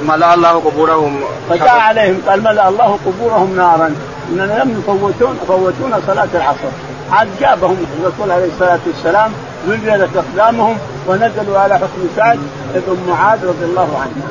[0.08, 1.20] ملأ الله قبورهم.
[1.50, 3.94] فدعا عليهم قال ملأ الله قبورهم نارا.
[4.30, 6.68] إننا لم يفوتون فوتونا صلاة العصر.
[7.12, 9.32] عاد جابهم الرسول عليه الصلاة والسلام
[9.68, 12.38] زلزلت أقدامهم ونزلوا على حكم سعد
[12.74, 14.22] بن معاذ رضي الله عنه.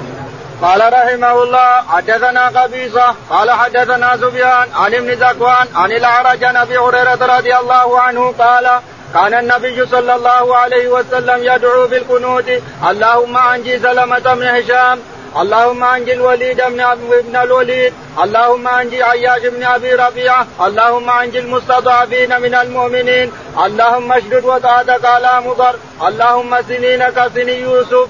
[0.62, 6.78] قال رحمه الله حدثنا قبيصة قال حدثنا سفيان عن ابن زكوان عن الأعرج عن أبي
[6.78, 8.80] هريرة رضي الله عنه قال
[9.14, 12.50] كان النبي صلى الله عليه وسلم يدعو بالقنوت
[12.90, 15.00] اللهم أنجي سلمة بن هشام
[15.42, 17.94] اللهم أنجي الوليد بن ابن الوليد
[18.24, 23.32] اللهم أنجي عياش بن أبي ربيعة اللهم أنجي المستضعفين من المؤمنين
[23.66, 25.76] اللهم اشدد وطاعتك على مضر
[26.08, 28.08] اللهم سنين كسني يوسف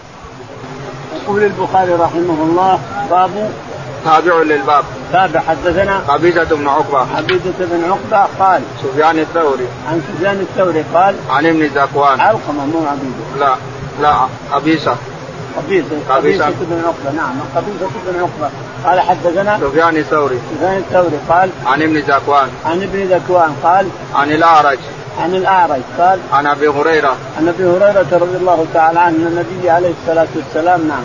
[1.15, 3.52] يقول البخاري رحمه الله باب
[4.06, 4.84] تابع للباب.
[5.12, 7.00] تابع حدثنا قبيصة بن عقبة.
[7.17, 9.67] قبيصة بن عقبة قال سفيان الثوري.
[9.89, 12.20] عن سفيان الثوري قال عن ابن زكوان.
[12.20, 13.56] علقمة مو عبيدة لا
[14.02, 14.96] لا قبيصة
[15.58, 18.50] قبيصة قبيصة بن عقبة نعم قبيصة بن عقبة.
[18.86, 20.39] قال حدثنا سفيان الثوري.
[20.56, 22.50] سفيان الثوري قال عن ابن زكوان.
[22.65, 24.80] عن ابن ذكوان قال عن الأعرج.
[25.21, 25.82] عن الأعرج.
[25.99, 27.15] قال عن أبي هريرة.
[27.38, 31.03] عن أبي هريرة رضي الله تعالى عنه النبي عليه الصلاة والسلام نعم.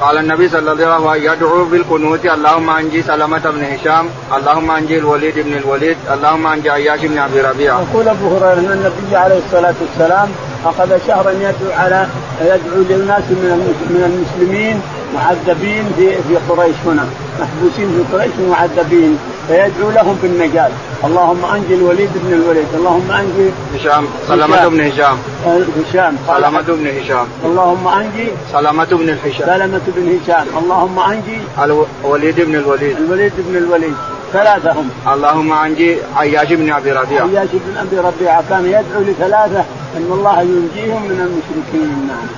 [0.00, 4.98] قال النبي صلى الله عليه وسلم يدعو بالقنوت اللهم أنجي سلمة بن هشام اللهم أنجي
[4.98, 7.84] الوليد بن الوليد اللهم أنجي عياش بن أبي ربيعة.
[7.90, 10.28] يقول أبو هريرة أن النبي عليه الصلاة والسلام
[10.66, 12.06] أخذ شهرا يدعو على
[12.40, 14.80] يدعو للناس من من المسلمين
[15.14, 17.06] معذبين في في قريش هنا
[17.40, 20.70] محبوسين في قريش معذبين فيدعو لهم بالنجاة
[21.04, 25.18] اللهم انجي الوليد بن الوليد اللهم انجي هشام سلمة بن هشام.
[25.44, 26.16] هشام.
[26.26, 27.26] سلمة بن هشام.
[27.44, 30.46] اللهم انجي سلمة بن الهشام سلمة بن هشام.
[30.60, 32.96] اللهم انجي الوليد بن الوليد.
[32.96, 33.94] الوليد بن الوليد.
[34.32, 37.22] ثلاثة هم اللهم انجي عياش بن أبي ربيعة.
[37.22, 39.64] عياش بن أبي ربيعة كان يدعو لثلاثة
[39.96, 42.28] إن الله ينجيهم من المشركين نعم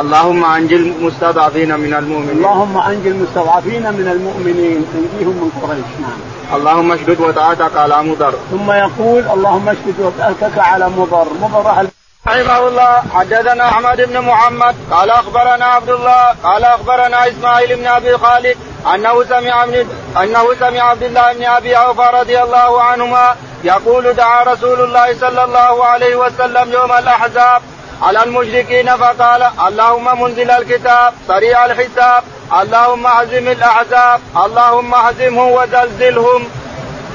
[0.00, 2.36] اللهم انجي المستضعفين من المؤمنين.
[2.36, 5.90] اللهم انجي المستضعفين من المؤمنين انجيهم من قريش.
[6.00, 6.37] نعم.
[6.54, 8.34] اللهم اشدد وطاعتك على مضر.
[8.50, 11.26] ثم يقول اللهم اشدد وطاعتك على مضر.
[11.40, 11.88] مضر أهل
[12.28, 18.18] رحمه الله حدثنا أحمد بن محمد قال أخبرنا عبد الله قال أخبرنا إسماعيل بن أبي
[18.18, 18.56] خالد
[18.94, 19.86] أنه سمع من
[20.22, 25.44] أنه سمع عبد الله بن أبي أوفى رضي الله عنهما يقول دعا رسول الله صلى
[25.44, 27.62] الله عليه وسلم يوم الأحزاب
[28.02, 36.42] على المشركين فقال اللهم منزل الكتاب سريع الحساب اللهم اهزم الاحزاب اللهم اهزمهم وزلزلهم.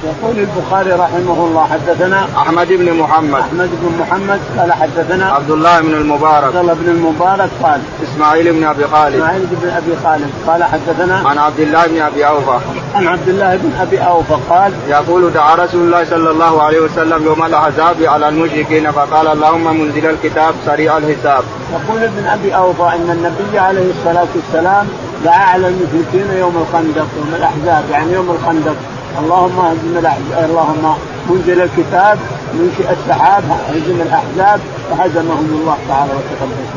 [0.03, 3.39] يقول البخاري رحمه الله حدثنا أحمد بن محمد.
[3.39, 6.43] أحمد بن محمد قال حدثنا عبد الله بن المبارك.
[6.43, 9.15] عبد الله بن المبارك قال إسماعيل بن أبي خالد.
[9.15, 10.31] إسماعيل بن أبي خالد.
[10.47, 12.57] قال حدثنا عن عبد الله بن أبي أوفى.
[12.95, 17.25] عن عبد الله بن أبي أوفى قال يقول دعا رسول الله صلى الله عليه وسلم
[17.25, 21.43] يوم الأحزاب على المشركين فقال اللهم منزل الكتاب سريع الحساب.
[21.73, 24.87] يقول ابن أبي أوفى إن النبي عليه الصلاة والسلام
[25.23, 28.75] دعا على المشركين يوم الخندق يوم الأحزاب يعني يوم الخندق.
[29.19, 30.97] اللهم أهزم الاحزاب اللهم
[31.29, 32.19] منزل الكتاب
[32.53, 34.59] منشئ السحاب هزم الأحزاب
[34.89, 36.69] فهزمهم الله تعالى وتقدس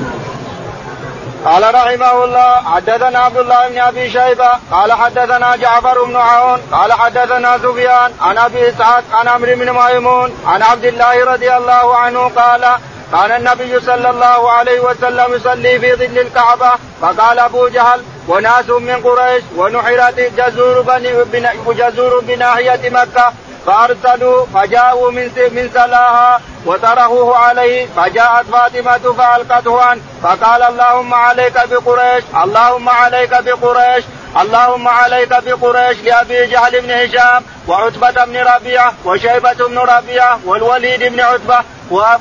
[1.44, 6.92] قال رحمه الله حدثنا عبد الله بن أبي شيبة قال حدثنا جعفر بن عون قال
[6.92, 12.28] حدثنا سفيان عن أبي إسحاق عن عمرو بن ميمون عن عبد الله رضي الله عنه
[12.28, 12.64] قال
[13.12, 19.00] كان النبي صلى الله عليه وسلم يصلي في ظل الكعبة فقال أبو جهل وناس من
[19.02, 23.32] قريش ونحرت جزور بني جزور بناحية مكة
[23.66, 32.24] فأرسلوا فجاءوا من من سلاها وطرحوه عليه فجاءت فاطمة فألقته عنه فقال اللهم عليك بقريش
[32.44, 34.04] اللهم عليك بقريش.
[34.42, 41.20] اللهم عليك بقريش لأبي جهل بن هشام وعتبة بن ربيعة وشيبة بن ربيعة والوليد بن
[41.20, 41.58] عتبة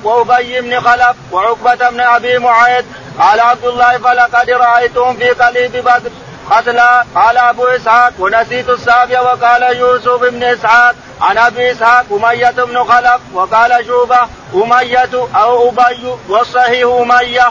[0.03, 2.85] وأبي بن خلف وعقبة بن أبي معيط.
[3.19, 6.11] قال عبد الله فلقد رأيتهم في قليب بدر.
[6.51, 9.21] قتلى قال أبو إسحاق ونسيت السابع.
[9.21, 13.21] وقال يوسف بن إسحاق عن أبي إسحاق أمية بن خلف.
[13.33, 14.19] وقال شوبة
[14.53, 17.47] أمية أو أبي والصحيح أمية.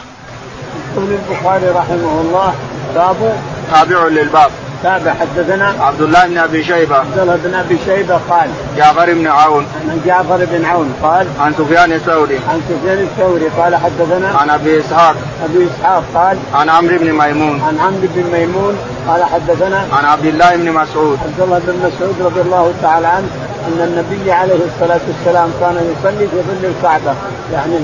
[0.95, 2.55] يقول البخاري رحمه الله
[2.95, 3.39] باب
[3.71, 4.51] تابع للباب.
[4.83, 6.95] تابع حدثنا عبد الله بن أبي شيبة.
[6.95, 9.65] عبد الله بن أبي شيبة قال جعفر بن عون.
[9.89, 12.39] عن جعفر بن عون قال عن سفيان الثوري.
[12.49, 15.15] عن سفيان الثوري قال حدثنا عن أبي إسحاق.
[15.45, 17.61] أبي إسحاق قال عن عمرو بن ميمون.
[17.61, 21.19] عن عمرو بن ميمون قال حدثنا عن عبد الله بن مسعود.
[21.25, 23.27] عبد الله بن مسعود رضي الله تعالى عنه
[23.67, 27.15] أن النبي عليه الصلاة والسلام كان يصلي في ظل الكعبة.
[27.53, 27.75] يعني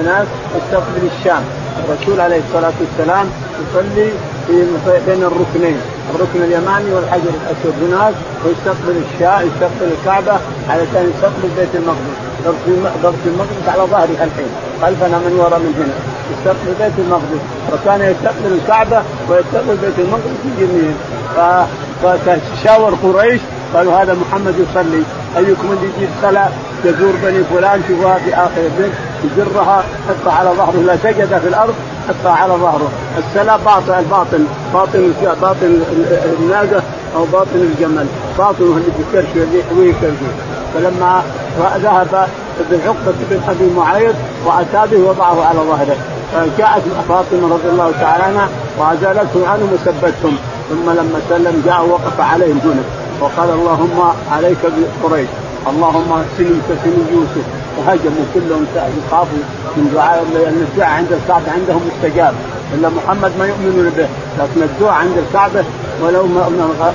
[0.00, 1.42] هناك يستقبل الشام.
[1.84, 3.26] الرسول عليه الصلاة والسلام
[3.62, 4.10] يصلي
[5.06, 5.80] بين الركنين.
[6.14, 10.32] الركن اليماني والحجر الأسود هناك ويستقبل الشاء يستقبل الكعبة
[10.68, 12.16] علشان يستقبل بيت المقدس.
[13.02, 14.50] ضرب المقدس على ظهره الحين
[14.82, 15.96] خلفنا من وراء من هنا.
[16.32, 17.42] يستقبل بيت المقدس.
[17.72, 20.94] وكان يستقبل الكعبة ويستقبل بيت المقدس اليمين
[22.02, 23.40] فتشاور قريش
[23.74, 25.02] قالوا هذا محمد يصلي.
[25.36, 26.50] أيكم اللي يجيب صلاة؟
[26.84, 28.92] يزور بني فلان شوفوها في آخر البيت
[29.24, 31.74] يجرها حطها على ظهره لا سجد في الأرض.
[32.08, 32.90] حطها على ظهره.
[33.18, 35.82] السلام باطن الباطن باطن باطن
[36.40, 36.82] الناقة
[37.16, 38.06] أو باطن الجمل.
[38.38, 39.28] باطنه اللي بيكرش
[39.78, 40.18] ويكرش
[40.74, 41.22] فلما
[41.58, 42.28] ذهب
[42.60, 44.14] ابن عقبة بن أبي معيط
[44.46, 45.96] واتى به وضعه على ظهره.
[46.32, 48.48] فجاءت فاطمة رضي الله تعالى عنها
[48.78, 50.36] وازالتهم عنهم وثبتهم
[50.70, 52.82] ثم لما سلم جاء وقف عليهم هنا.
[53.20, 54.58] وقال اللهم عليك
[55.02, 55.28] بقريش.
[55.68, 57.46] اللهم سلم يوسف.
[57.78, 59.38] وهجموا كلهم يخافوا
[59.76, 62.34] من دعاء لأن الدعاء عند الكعبة عندهم مستجاب.
[62.74, 64.08] إلا محمد ما يؤمنون به
[64.38, 65.64] لكن الدعاء عند الكعبة
[66.02, 66.22] ولو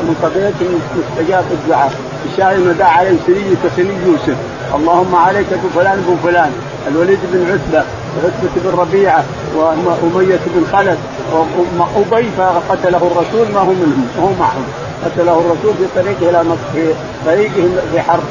[0.08, 1.92] من قبيلتهم مستجاب الدعاء.
[2.32, 4.38] الشاهد انه دعا عليهم سني كسني يوسف.
[4.76, 6.52] اللهم عليك بفلان بن فلان.
[6.88, 7.84] الوليد بن عتبة
[8.16, 9.24] وعتبة بن ربيعة
[9.56, 10.98] وأمية بن خلف
[11.32, 14.64] وأبي فقتله الرسول ما هو منهم ما هو معهم.
[15.06, 16.44] قتله الرسول في طريقه إلى
[16.74, 16.94] في
[17.26, 18.24] طريقه في حرب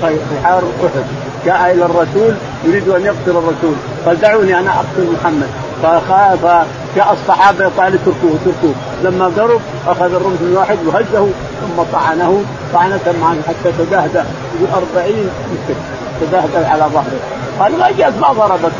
[0.00, 1.04] في حرب أحد.
[1.46, 2.34] جاء إلى الرسول
[2.64, 3.74] يريد أن يقتل الرسول.
[4.06, 5.48] قال دعوني أنا أقتل محمد.
[5.82, 8.74] فجاء الصحابة قال اتركوه اتركوه
[9.04, 11.28] لما قرب أخذ الرمح الواحد وهزه
[11.60, 12.42] ثم طعنه
[12.74, 14.22] طعنة معه حتى تدهدى
[14.60, 14.64] ب
[14.96, 15.76] 40 مسك
[16.20, 17.20] تدهدى على ظهره.
[17.60, 18.72] قال ما جاءت ما ضربت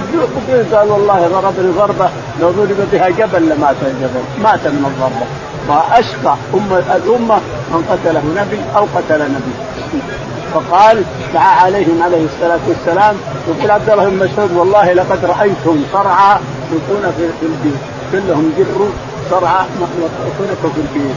[0.75, 2.09] قال والله ضربني ضربة
[2.41, 5.27] لو ضرب بها جبل لمات الجبل مات من الضربة.
[5.69, 7.39] واشقى أمة الأمة
[7.71, 9.55] من قتله نبي أو قتل نبي.
[10.55, 11.03] فقال
[11.35, 13.17] دعا عليهم عليه الصلاة والسلام
[13.49, 16.37] يقول عبد الله بن مسعود والله لقد رأيتهم صرعى
[16.73, 17.79] يكون في البيت
[18.12, 18.89] كلهم جروا
[19.31, 19.67] صرعى
[20.39, 21.17] خلقوا في البيت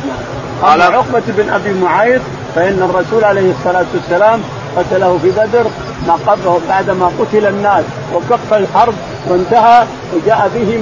[0.62, 2.22] قال عقبة بن أبي معيط
[2.56, 4.42] فإن الرسول عليه الصلاة والسلام
[4.78, 5.66] قتله في بدر
[6.08, 7.84] ما قبله بعدما قتل الناس
[8.14, 8.94] وكف الحرب
[9.28, 9.84] وانتهى
[10.16, 10.80] وجاء به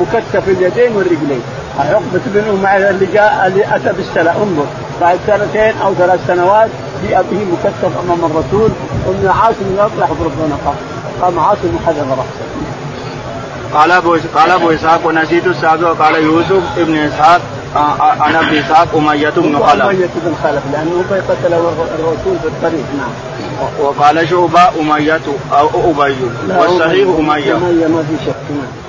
[0.00, 1.42] مكتف اليدين والرجلين.
[1.78, 4.66] عقبة بن معيط اللي جاء اللي أتى بالسلام انظر
[5.00, 6.68] بعد سنتين أو ثلاث سنوات
[7.08, 8.70] جاء به مكتف أمام الرسول
[9.06, 10.74] وابن عاصم يطلع ربنا قال
[11.22, 12.46] قام عاصم وحذف رأسه.
[13.74, 17.40] قال أبو قال أبو إسحاق ونسيت السابع قال يوسف ابن إسحاق
[18.00, 19.82] أنا ابن إسحاق أمية بن خلف.
[19.82, 22.84] أمية بن خلف لأنه ابي قتل الرسول في الطريق.
[22.98, 23.10] نعم.
[23.80, 25.20] وقال شعبة أمية
[25.52, 26.16] أو أبي
[26.48, 27.56] والصحيح أمية.
[27.56, 28.34] أمية ما في شك.
[28.50, 28.85] نعم.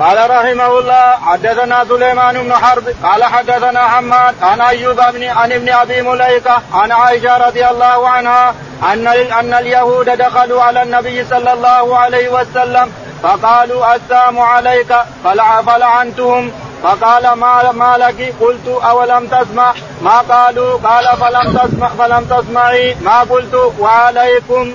[0.00, 5.68] قال رحمه الله حدثنا سليمان بن حرب قال حدثنا حماد عن أيوب بن عن ابن
[5.68, 8.54] أبي مليكة عن عائشة رضي الله عنها
[8.92, 12.92] أن أن اليهود دخلوا على النبي صلى الله عليه وسلم
[13.22, 21.04] فقالوا السلام عليك فلع فلعنتهم فقال ما ما لك؟ قلت أولم تسمع؟ ما قالوا؟ قال
[21.04, 24.72] فلم تسمع فلم تسمعي ما قلت وعليكم.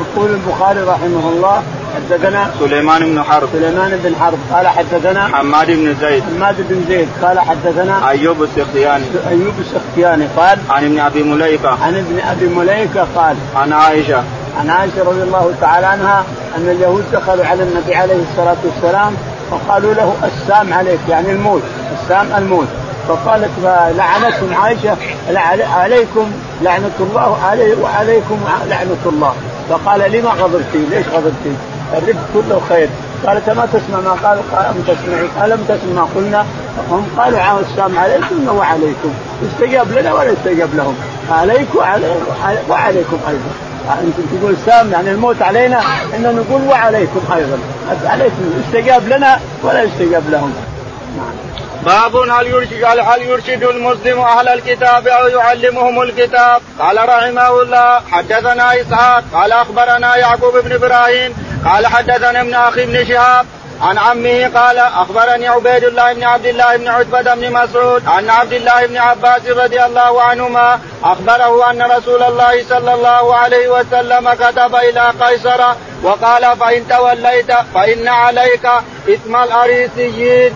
[0.00, 1.62] يقول البخاري رحمه الله
[1.94, 3.48] حدثنا سليمان بن حرب.
[3.52, 4.38] سليمان بن حرب.
[4.52, 6.22] قال حدثنا حماد بن زيد.
[6.22, 7.08] حماد بن زيد.
[7.22, 9.04] قال حدثنا أيوب السختياني.
[9.28, 10.26] أيوب السختياني.
[10.36, 11.68] قال عن ابن أبي مليكة.
[11.68, 14.22] عن ابن أبي مليكة قال عن عائشة.
[14.60, 16.24] عن عائشة رضي الله تعالى عنها
[16.56, 19.14] أن اليهود دخلوا على النبي عليه الصلاة والسلام
[19.50, 21.62] وقالوا له السام عليك يعني الموت.
[22.02, 22.68] السام الموت.
[23.08, 23.50] فقالت
[23.98, 24.96] لعنتهم عائشة
[25.74, 26.30] عليكم
[26.62, 28.38] لعنة الله علي وعليكم
[28.68, 29.34] لعنة الله.
[29.70, 31.52] فقال لما غضبتي؟ ليش غضبتي؟
[31.98, 32.88] الرفق كله خير.
[33.26, 36.46] قالت ما تسمع ما قال قال أم تسمعي؟ ألم تسمع؟ ما قلنا
[36.90, 39.12] هم قالوا السلام عليكم وعليكم
[39.46, 40.96] استجاب لنا ولا استجاب لهم؟
[41.30, 41.78] عليكم
[42.68, 43.50] وعليكم أيضا.
[44.02, 45.80] أنتم تقول سام يعني الموت علينا
[46.16, 47.58] إن نقول وعليكم أيضا.
[48.04, 48.62] عليكم.
[48.66, 50.54] استجاب لنا ولا استجاب لهم.
[51.86, 58.80] باب هل يرشد هل يرشد المسلم أهل الكتاب أو يعلمهم الكتاب؟ قال رحمه الله حدثنا
[58.80, 61.34] إسحاق قال أخبرنا يعقوب بن إبراهيم
[61.64, 63.46] قال حدثنا ابن أخي بن شهاب
[63.82, 68.52] عن عمه قال أخبرني عبيد الله بن عبد الله بن عتبة بن مسعود عن عبد
[68.52, 74.74] الله بن عباس رضي الله عنهما أخبره أن رسول الله صلى الله عليه وسلم كتب
[74.74, 75.60] إلى قيصر
[76.02, 78.66] وقال فإن توليت فإن عليك
[79.08, 80.52] إثم الأريسيين.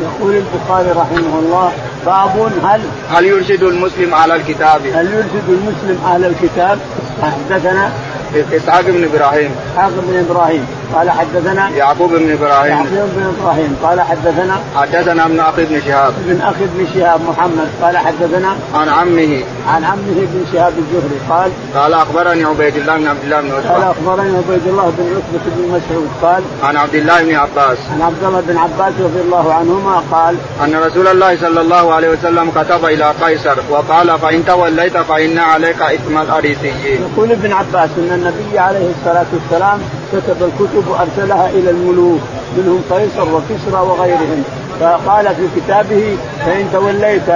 [0.00, 1.72] يقول البخاري رحمه الله
[2.06, 2.80] باب هل
[3.10, 6.78] هل يرشد المسلم على الكتاب؟ هل يرشد المسلم على الكتاب؟
[7.22, 7.92] حدثنا
[8.34, 9.54] اسحاق بن إبراهيم.
[9.72, 10.66] اسحاق بن إبراهيم.
[10.94, 12.70] قال حدثنا يعقوب بن إبراهيم.
[12.70, 13.76] يعقوب بن إبراهيم.
[13.82, 16.12] قال حدثنا حدثنا ابن أخي بن شهاب.
[16.26, 17.68] ابن أخي بن شهاب محمد.
[17.82, 19.44] قال حدثنا عن عمه.
[19.68, 21.20] عن عمه بن شهاب الزهري.
[21.30, 23.70] قال قال أخبرني عبيد الله بن عبد الله بن عتبة.
[23.70, 26.08] قال أخبرني عبيد الله بن عتبة بن مسعود.
[26.22, 27.78] قال عن عبد الله بن عباس.
[27.94, 32.08] عن عبد الله بن عباس رضي الله عنهما قال أن رسول الله صلى الله عليه
[32.08, 37.00] وسلم كتب إلى قيصر وقال فإن توليت فإن عليك اثم الاريسيين.
[37.12, 39.80] يقول ابن عباس إن النبي عليه الصلاة والسلام
[40.12, 42.20] كتب الكتب وأرسلها إلى الملوك
[42.58, 44.44] منهم قيصر وكسرى وغيرهم.
[44.80, 47.28] فقال في كتابه فإن توليت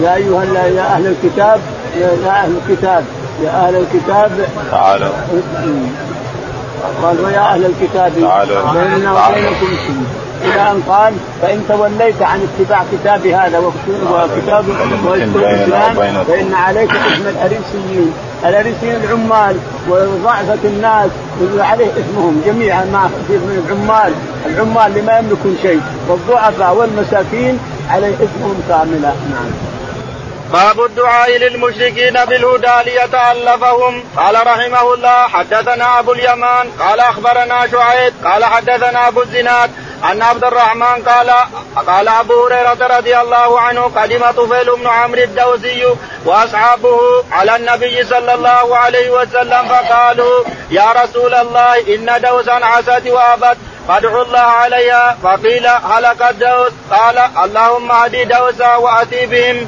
[0.00, 1.60] يا أيها يا أهل الكتاب
[2.00, 3.04] يا أهل الكتاب
[3.44, 4.30] يا أهل الكتاب.
[4.70, 5.08] تعالوا.
[7.02, 8.12] قال ويا أهل الكتاب
[8.74, 9.66] بيننا وبينكم
[10.44, 14.64] إلى أن قال فإن توليت عن اتباع كتاب هذا وكتاب
[15.34, 18.14] الاسلام فإن عليك اسم الأريسيين.
[18.44, 19.56] الأريسيين العمال
[19.88, 21.10] وضعفة الناس
[21.58, 24.12] عليه اسمهم جميعا ما من العمال
[24.46, 25.80] العمال اللي ما يملكون شيء.
[26.08, 27.58] والضعفاء والمساكين
[27.90, 29.12] عليه اسمهم كاملا.
[29.30, 29.50] نعم.
[30.52, 34.02] باب الدعاء للمشركين بالهدى ليتألفهم.
[34.16, 39.70] قال رحمه الله حدثنا أبو اليمان قال أخبرنا شعيب قال حدثنا أبو الزناد
[40.10, 41.30] أن عبد الرحمن قال
[41.86, 45.84] قال أبو هريرة رضي الله عنه قدم طفيل بن عمرو الدوسي
[46.24, 46.98] وأصحابه
[47.32, 53.56] على النبي صلى الله عليه وسلم فقالوا يا رسول الله إن دوسا عست وأبت
[53.88, 59.66] فادعوا الله عليها فقيل هلك الدوس قال اللهم اهدي دوسا وأتي بهم.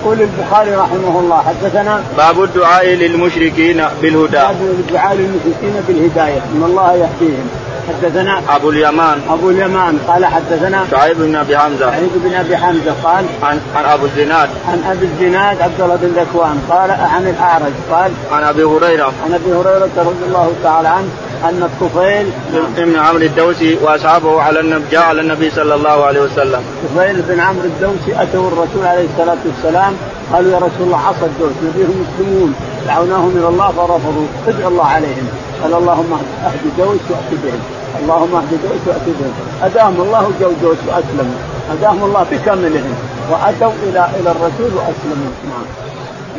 [0.00, 4.36] يقول البخاري رحمه الله حدثنا باب الدعاء للمشركين بالهدى.
[4.36, 7.50] باب الدعاء للمشركين بالهداية إن الله يهديهم.
[7.88, 9.20] حدثنا أبو اليمان.
[9.30, 9.98] أبو اليمان.
[10.08, 11.90] قال حدثنا شعيب بن أبي حمزة.
[11.90, 14.48] شعيب بن أبي حمزة قال عن عن أبو الزناد.
[14.68, 16.62] عن أبي الزناد عبد الله بن ذكوان.
[16.70, 17.72] قال عن الأعرج.
[17.90, 19.12] قال عن أبي هريرة.
[19.24, 21.08] عن أبي هريرة رضي الله تعالى عنه
[21.44, 22.30] أن الطفيل
[22.76, 26.62] بن عمرو الدوسي وأصحابه على النبي جاء على النبي صلى الله عليه وسلم.
[26.84, 29.92] طفيل بن عمرو الدوسي أتوا الرسول عليه الصلاة والسلام.
[30.32, 31.52] قالوا يا رسول الله عصى الدوس.
[31.62, 32.54] نبيهم مسلمون.
[32.86, 35.28] دعوناهم إلى الله فرفضوا ادعوا الله عليهم.
[35.62, 36.12] قال اللهم
[36.46, 37.62] اهد دوس واتي بهم
[38.02, 41.40] اللهم اهد دوس واتي بهم الله جو دوس وأسلموا.
[41.70, 42.94] هداهم الله بكاملهم.
[43.30, 45.32] وأتوا إلى إلى الرسول وأسلموا.
[45.50, 45.66] نعم.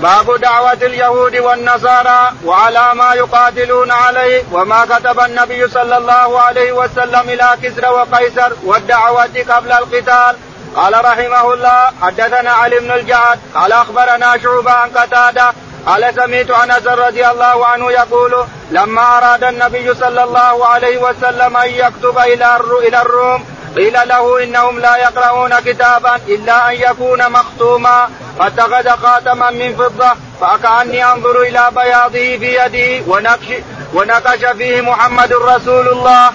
[0.02, 7.30] باب دعوة اليهود والنصارى وعلى ما يقاتلون عليه وما كتب النبي صلى الله عليه وسلم
[7.30, 10.36] إلى كسرى وقيصر والدعوة قبل القتال.
[10.76, 15.54] قال رحمه الله حدثنا علي بن الجعد قال أخبرنا شعبة عن قتادة
[15.88, 21.70] قال سمعت أنس رضي الله عنه يقول لما أراد النبي صلى الله عليه وسلم أن
[21.70, 22.58] يكتب إلى
[22.88, 23.44] إلى الروم
[23.76, 28.10] قيل له إنهم لا يقرؤون كتابا إلا أن يكون مختوما
[28.40, 30.12] فاتخذ خاتما من فضة
[30.42, 33.48] فكأني أنظر إلى بياضه في يده ونقش
[33.94, 36.32] ونقش فيه محمد رسول الله.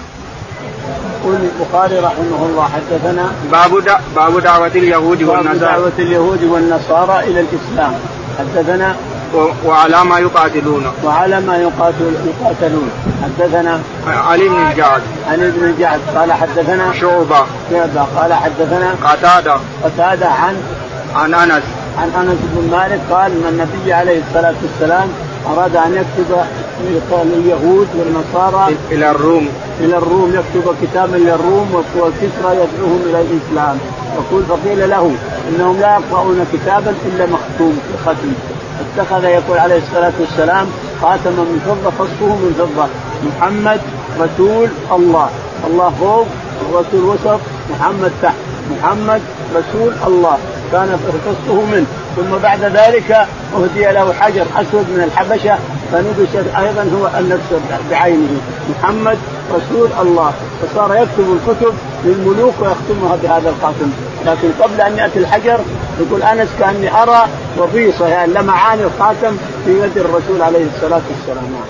[1.21, 7.39] يقول البخاري رحمه الله حدثنا باب باب دعوة اليهود والنصارى باب دعوة اليهود والنصارى إلى
[7.39, 7.99] الإسلام
[8.39, 8.95] حدثنا
[9.65, 10.91] وعلى ما يقاتلون.
[11.03, 12.89] وعلى ما يقاتل يقاتلون.
[13.23, 15.01] حدثنا علي بن الجعد.
[15.29, 15.99] علي بن الجعد.
[16.15, 17.45] قال حدثنا شعبة.
[17.71, 18.05] شعبة.
[18.17, 19.57] قال حدثنا قتادة.
[19.83, 20.55] قتادة عن
[21.15, 21.63] عن أنس.
[21.97, 25.07] عن أنس بن مالك قال إن النبي عليه الصلاة والسلام
[25.47, 29.49] أراد أن يكتب لليهود والنصارى إلى الروم.
[29.79, 33.77] إلى الروم يكتب كتابا للروم وكسرى يدعوهم إلى الإسلام.
[34.17, 35.15] يقول فقيل له
[35.49, 38.33] إنهم لا يقرؤون كتابا إلا مختوم ختم
[38.81, 40.67] اتخذ يقول عليه الصلاة والسلام
[41.01, 42.87] خاتما من فضة فصفه من فضة.
[43.27, 43.81] محمد
[44.19, 45.29] رسول الله.
[45.67, 46.27] الله فوق
[46.69, 48.35] الرسول وسط محمد تحت.
[48.71, 49.21] محمد
[49.55, 50.37] رسول الله.
[50.71, 51.85] كان فصفه منه.
[52.15, 55.57] ثم بعد ذلك أهدي له حجر أسود من الحبشة
[55.91, 57.53] فنبش أيضا هو النفس
[57.91, 58.41] بعينه.
[58.69, 59.17] محمد
[59.53, 60.33] رسول الله.
[60.61, 61.73] فصار يكتب الكتب
[62.05, 63.91] للملوك ويختمها بهذا الخاتم.
[64.25, 65.59] لكن قبل أن يأتي الحجر
[65.99, 67.27] يقول أنس كأني أرى
[67.57, 71.61] وبيصه يعني لمعان الخاتم في يد الرسول عليه الصلاة والسلام.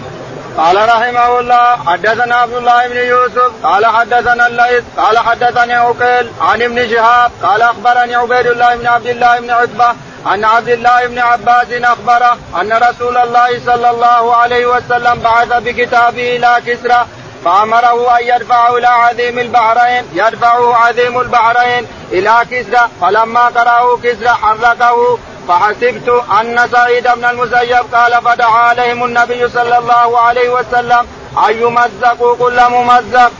[0.57, 6.61] قال رحمه الله حدثنا عبد الله بن يوسف قال حدثنا الليث قال حدثني عقيل عن
[6.61, 9.93] ابن شهاب قال أخبرني عبيد الله بن عبد الله بن عتبة
[10.25, 16.35] عن عبد الله بن عباس أخبره أن رسول الله صلى الله عليه وسلم بعث بكتابه
[16.35, 17.05] إلى كسرى
[17.47, 25.17] فامره ان يدفعه إلى عظيم البحرين يدفعه عظيم البحرين إلى كسرى فلما قرأه كسرى حركه
[25.47, 31.07] فحسبت أن سعيد بن المسيب قال فدعا عليهم النبي صلى الله عليه وسلم
[31.49, 33.31] ان يمزقوا كل ممزق.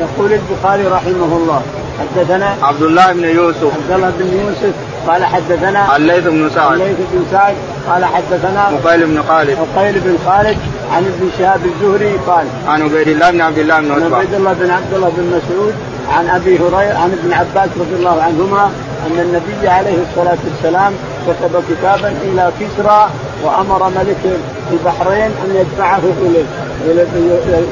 [0.00, 1.62] يقول البخاري رحمه الله
[2.00, 3.64] حدثنا عبد الله بن يوسف.
[3.64, 4.74] عبد الله بن يوسف
[5.06, 6.80] قال حدثنا الليث بن سعد.
[6.80, 7.54] الليث بن سعد
[7.88, 9.56] قال حدثنا عقيل بن خالد.
[9.76, 10.58] عقيل بن خالد
[10.92, 14.52] عن ابن شهاب الزهري قال عن عبيد الله بن عبد الله بن عن عبيد الله
[14.52, 15.74] بن عبد الله بن مسعود
[16.10, 18.70] عن أبي هريرة عن ابن عباس رضي الله عنهما
[19.06, 20.92] أن النبي عليه الصلاة والسلام
[21.26, 23.08] كتب كتابا إلى كسرى
[23.44, 24.38] وأمر ملك
[24.72, 26.44] البحرين أن يدفعه إليه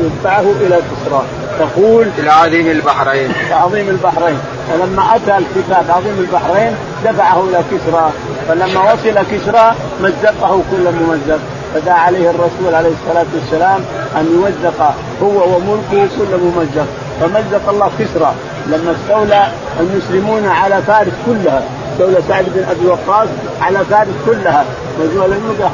[0.04, 1.22] يدفعه إلى كسرى.
[1.58, 3.32] تقول إلى عظيم البحرين.
[3.50, 4.38] عظيم البحرين.
[4.72, 8.10] فلما أتى الكتاب عظيم البحرين دفعه إلى كسرى.
[8.48, 11.38] فلما وصل كسرى مزقه كل ممزق
[11.74, 13.80] فدعا عليه الرسول عليه الصلاة والسلام
[14.16, 16.86] أن يمزق هو وملكه كل ممزق
[17.20, 18.34] فمزق الله كسرى.
[18.66, 19.46] لما استولى
[19.80, 21.62] المسلمون على فارس كلها.
[21.92, 23.28] استولى سعد بن أبي وقاص
[23.62, 24.64] على فارس كلها.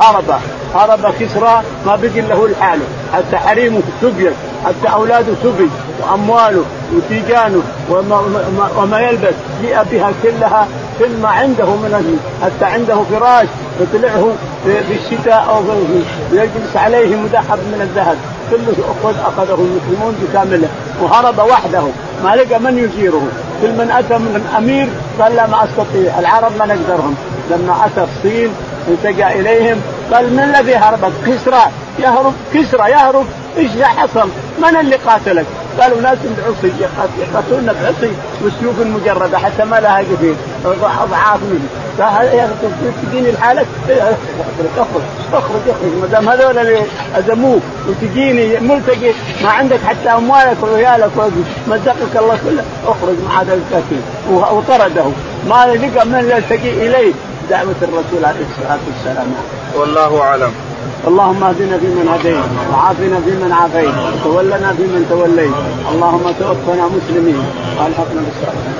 [0.00, 0.40] هرب.
[0.74, 2.84] هرب كسرى ما بقي له لحاله.
[3.14, 4.32] حتى حريمه سبيت
[4.64, 5.68] حتى أولاده سبي
[6.02, 8.20] وأمواله وتيجانه وما,
[8.76, 9.34] وما يلبس.
[9.62, 10.66] جيء بها كلها
[10.98, 13.46] كل ما عنده من حتى عنده فراش
[13.80, 14.32] يطلعه
[14.64, 15.62] في الشتاء أو
[16.32, 18.16] يجلس عليه مذهب من الذهب.
[18.50, 20.68] كله اخذ أخذه المسلمون بكامله.
[21.02, 21.82] وهرب وحده.
[22.24, 23.22] ما لقى من يجيره
[23.62, 24.88] كل من أتى من امير
[25.20, 26.18] قال لا ما أستطيع.
[26.18, 27.14] العرب ما نقدرهم.
[27.50, 28.48] لما أتى الصين
[28.88, 29.80] التجأ إليهم.
[30.12, 31.62] قال من الذي هربك؟ كسرى.
[31.98, 32.90] يهرب كسرى.
[32.90, 33.26] يهرب.
[33.56, 35.46] إيش حصل؟ من اللي قاتلك؟
[35.80, 36.72] قالوا ناس بعصي
[37.20, 38.12] يقاتلون بعصي
[38.44, 40.34] وسيوف مجردة حتى ما لها قفيل
[40.64, 41.68] أضعاف منه.
[43.02, 45.02] تجيني لحالك؟ اخرج
[45.32, 45.92] اخرج اخرج.
[46.00, 46.82] ما دام هذول اللي
[47.18, 51.10] اذموك وتجيني ملتقي ما عندك حتى أموالك وعيالك
[51.68, 52.64] مزقك الله كله.
[52.86, 54.00] اخرج مع هذا الكافر.
[54.30, 55.04] وطرده.
[55.48, 57.12] ما لقى من يلتقي إليه.
[57.50, 59.28] دعوة الرسول عليه الصلاة والسلام.
[59.74, 60.52] والله أعلم.
[61.06, 63.94] اللهم اهدنا فيمن هديت وعافنا فيمن عافيت
[64.24, 65.56] وتولنا فيمن توليت.
[65.92, 67.42] اللهم توفنا مسلمين.
[67.78, 68.74] والحقنا بالصالحين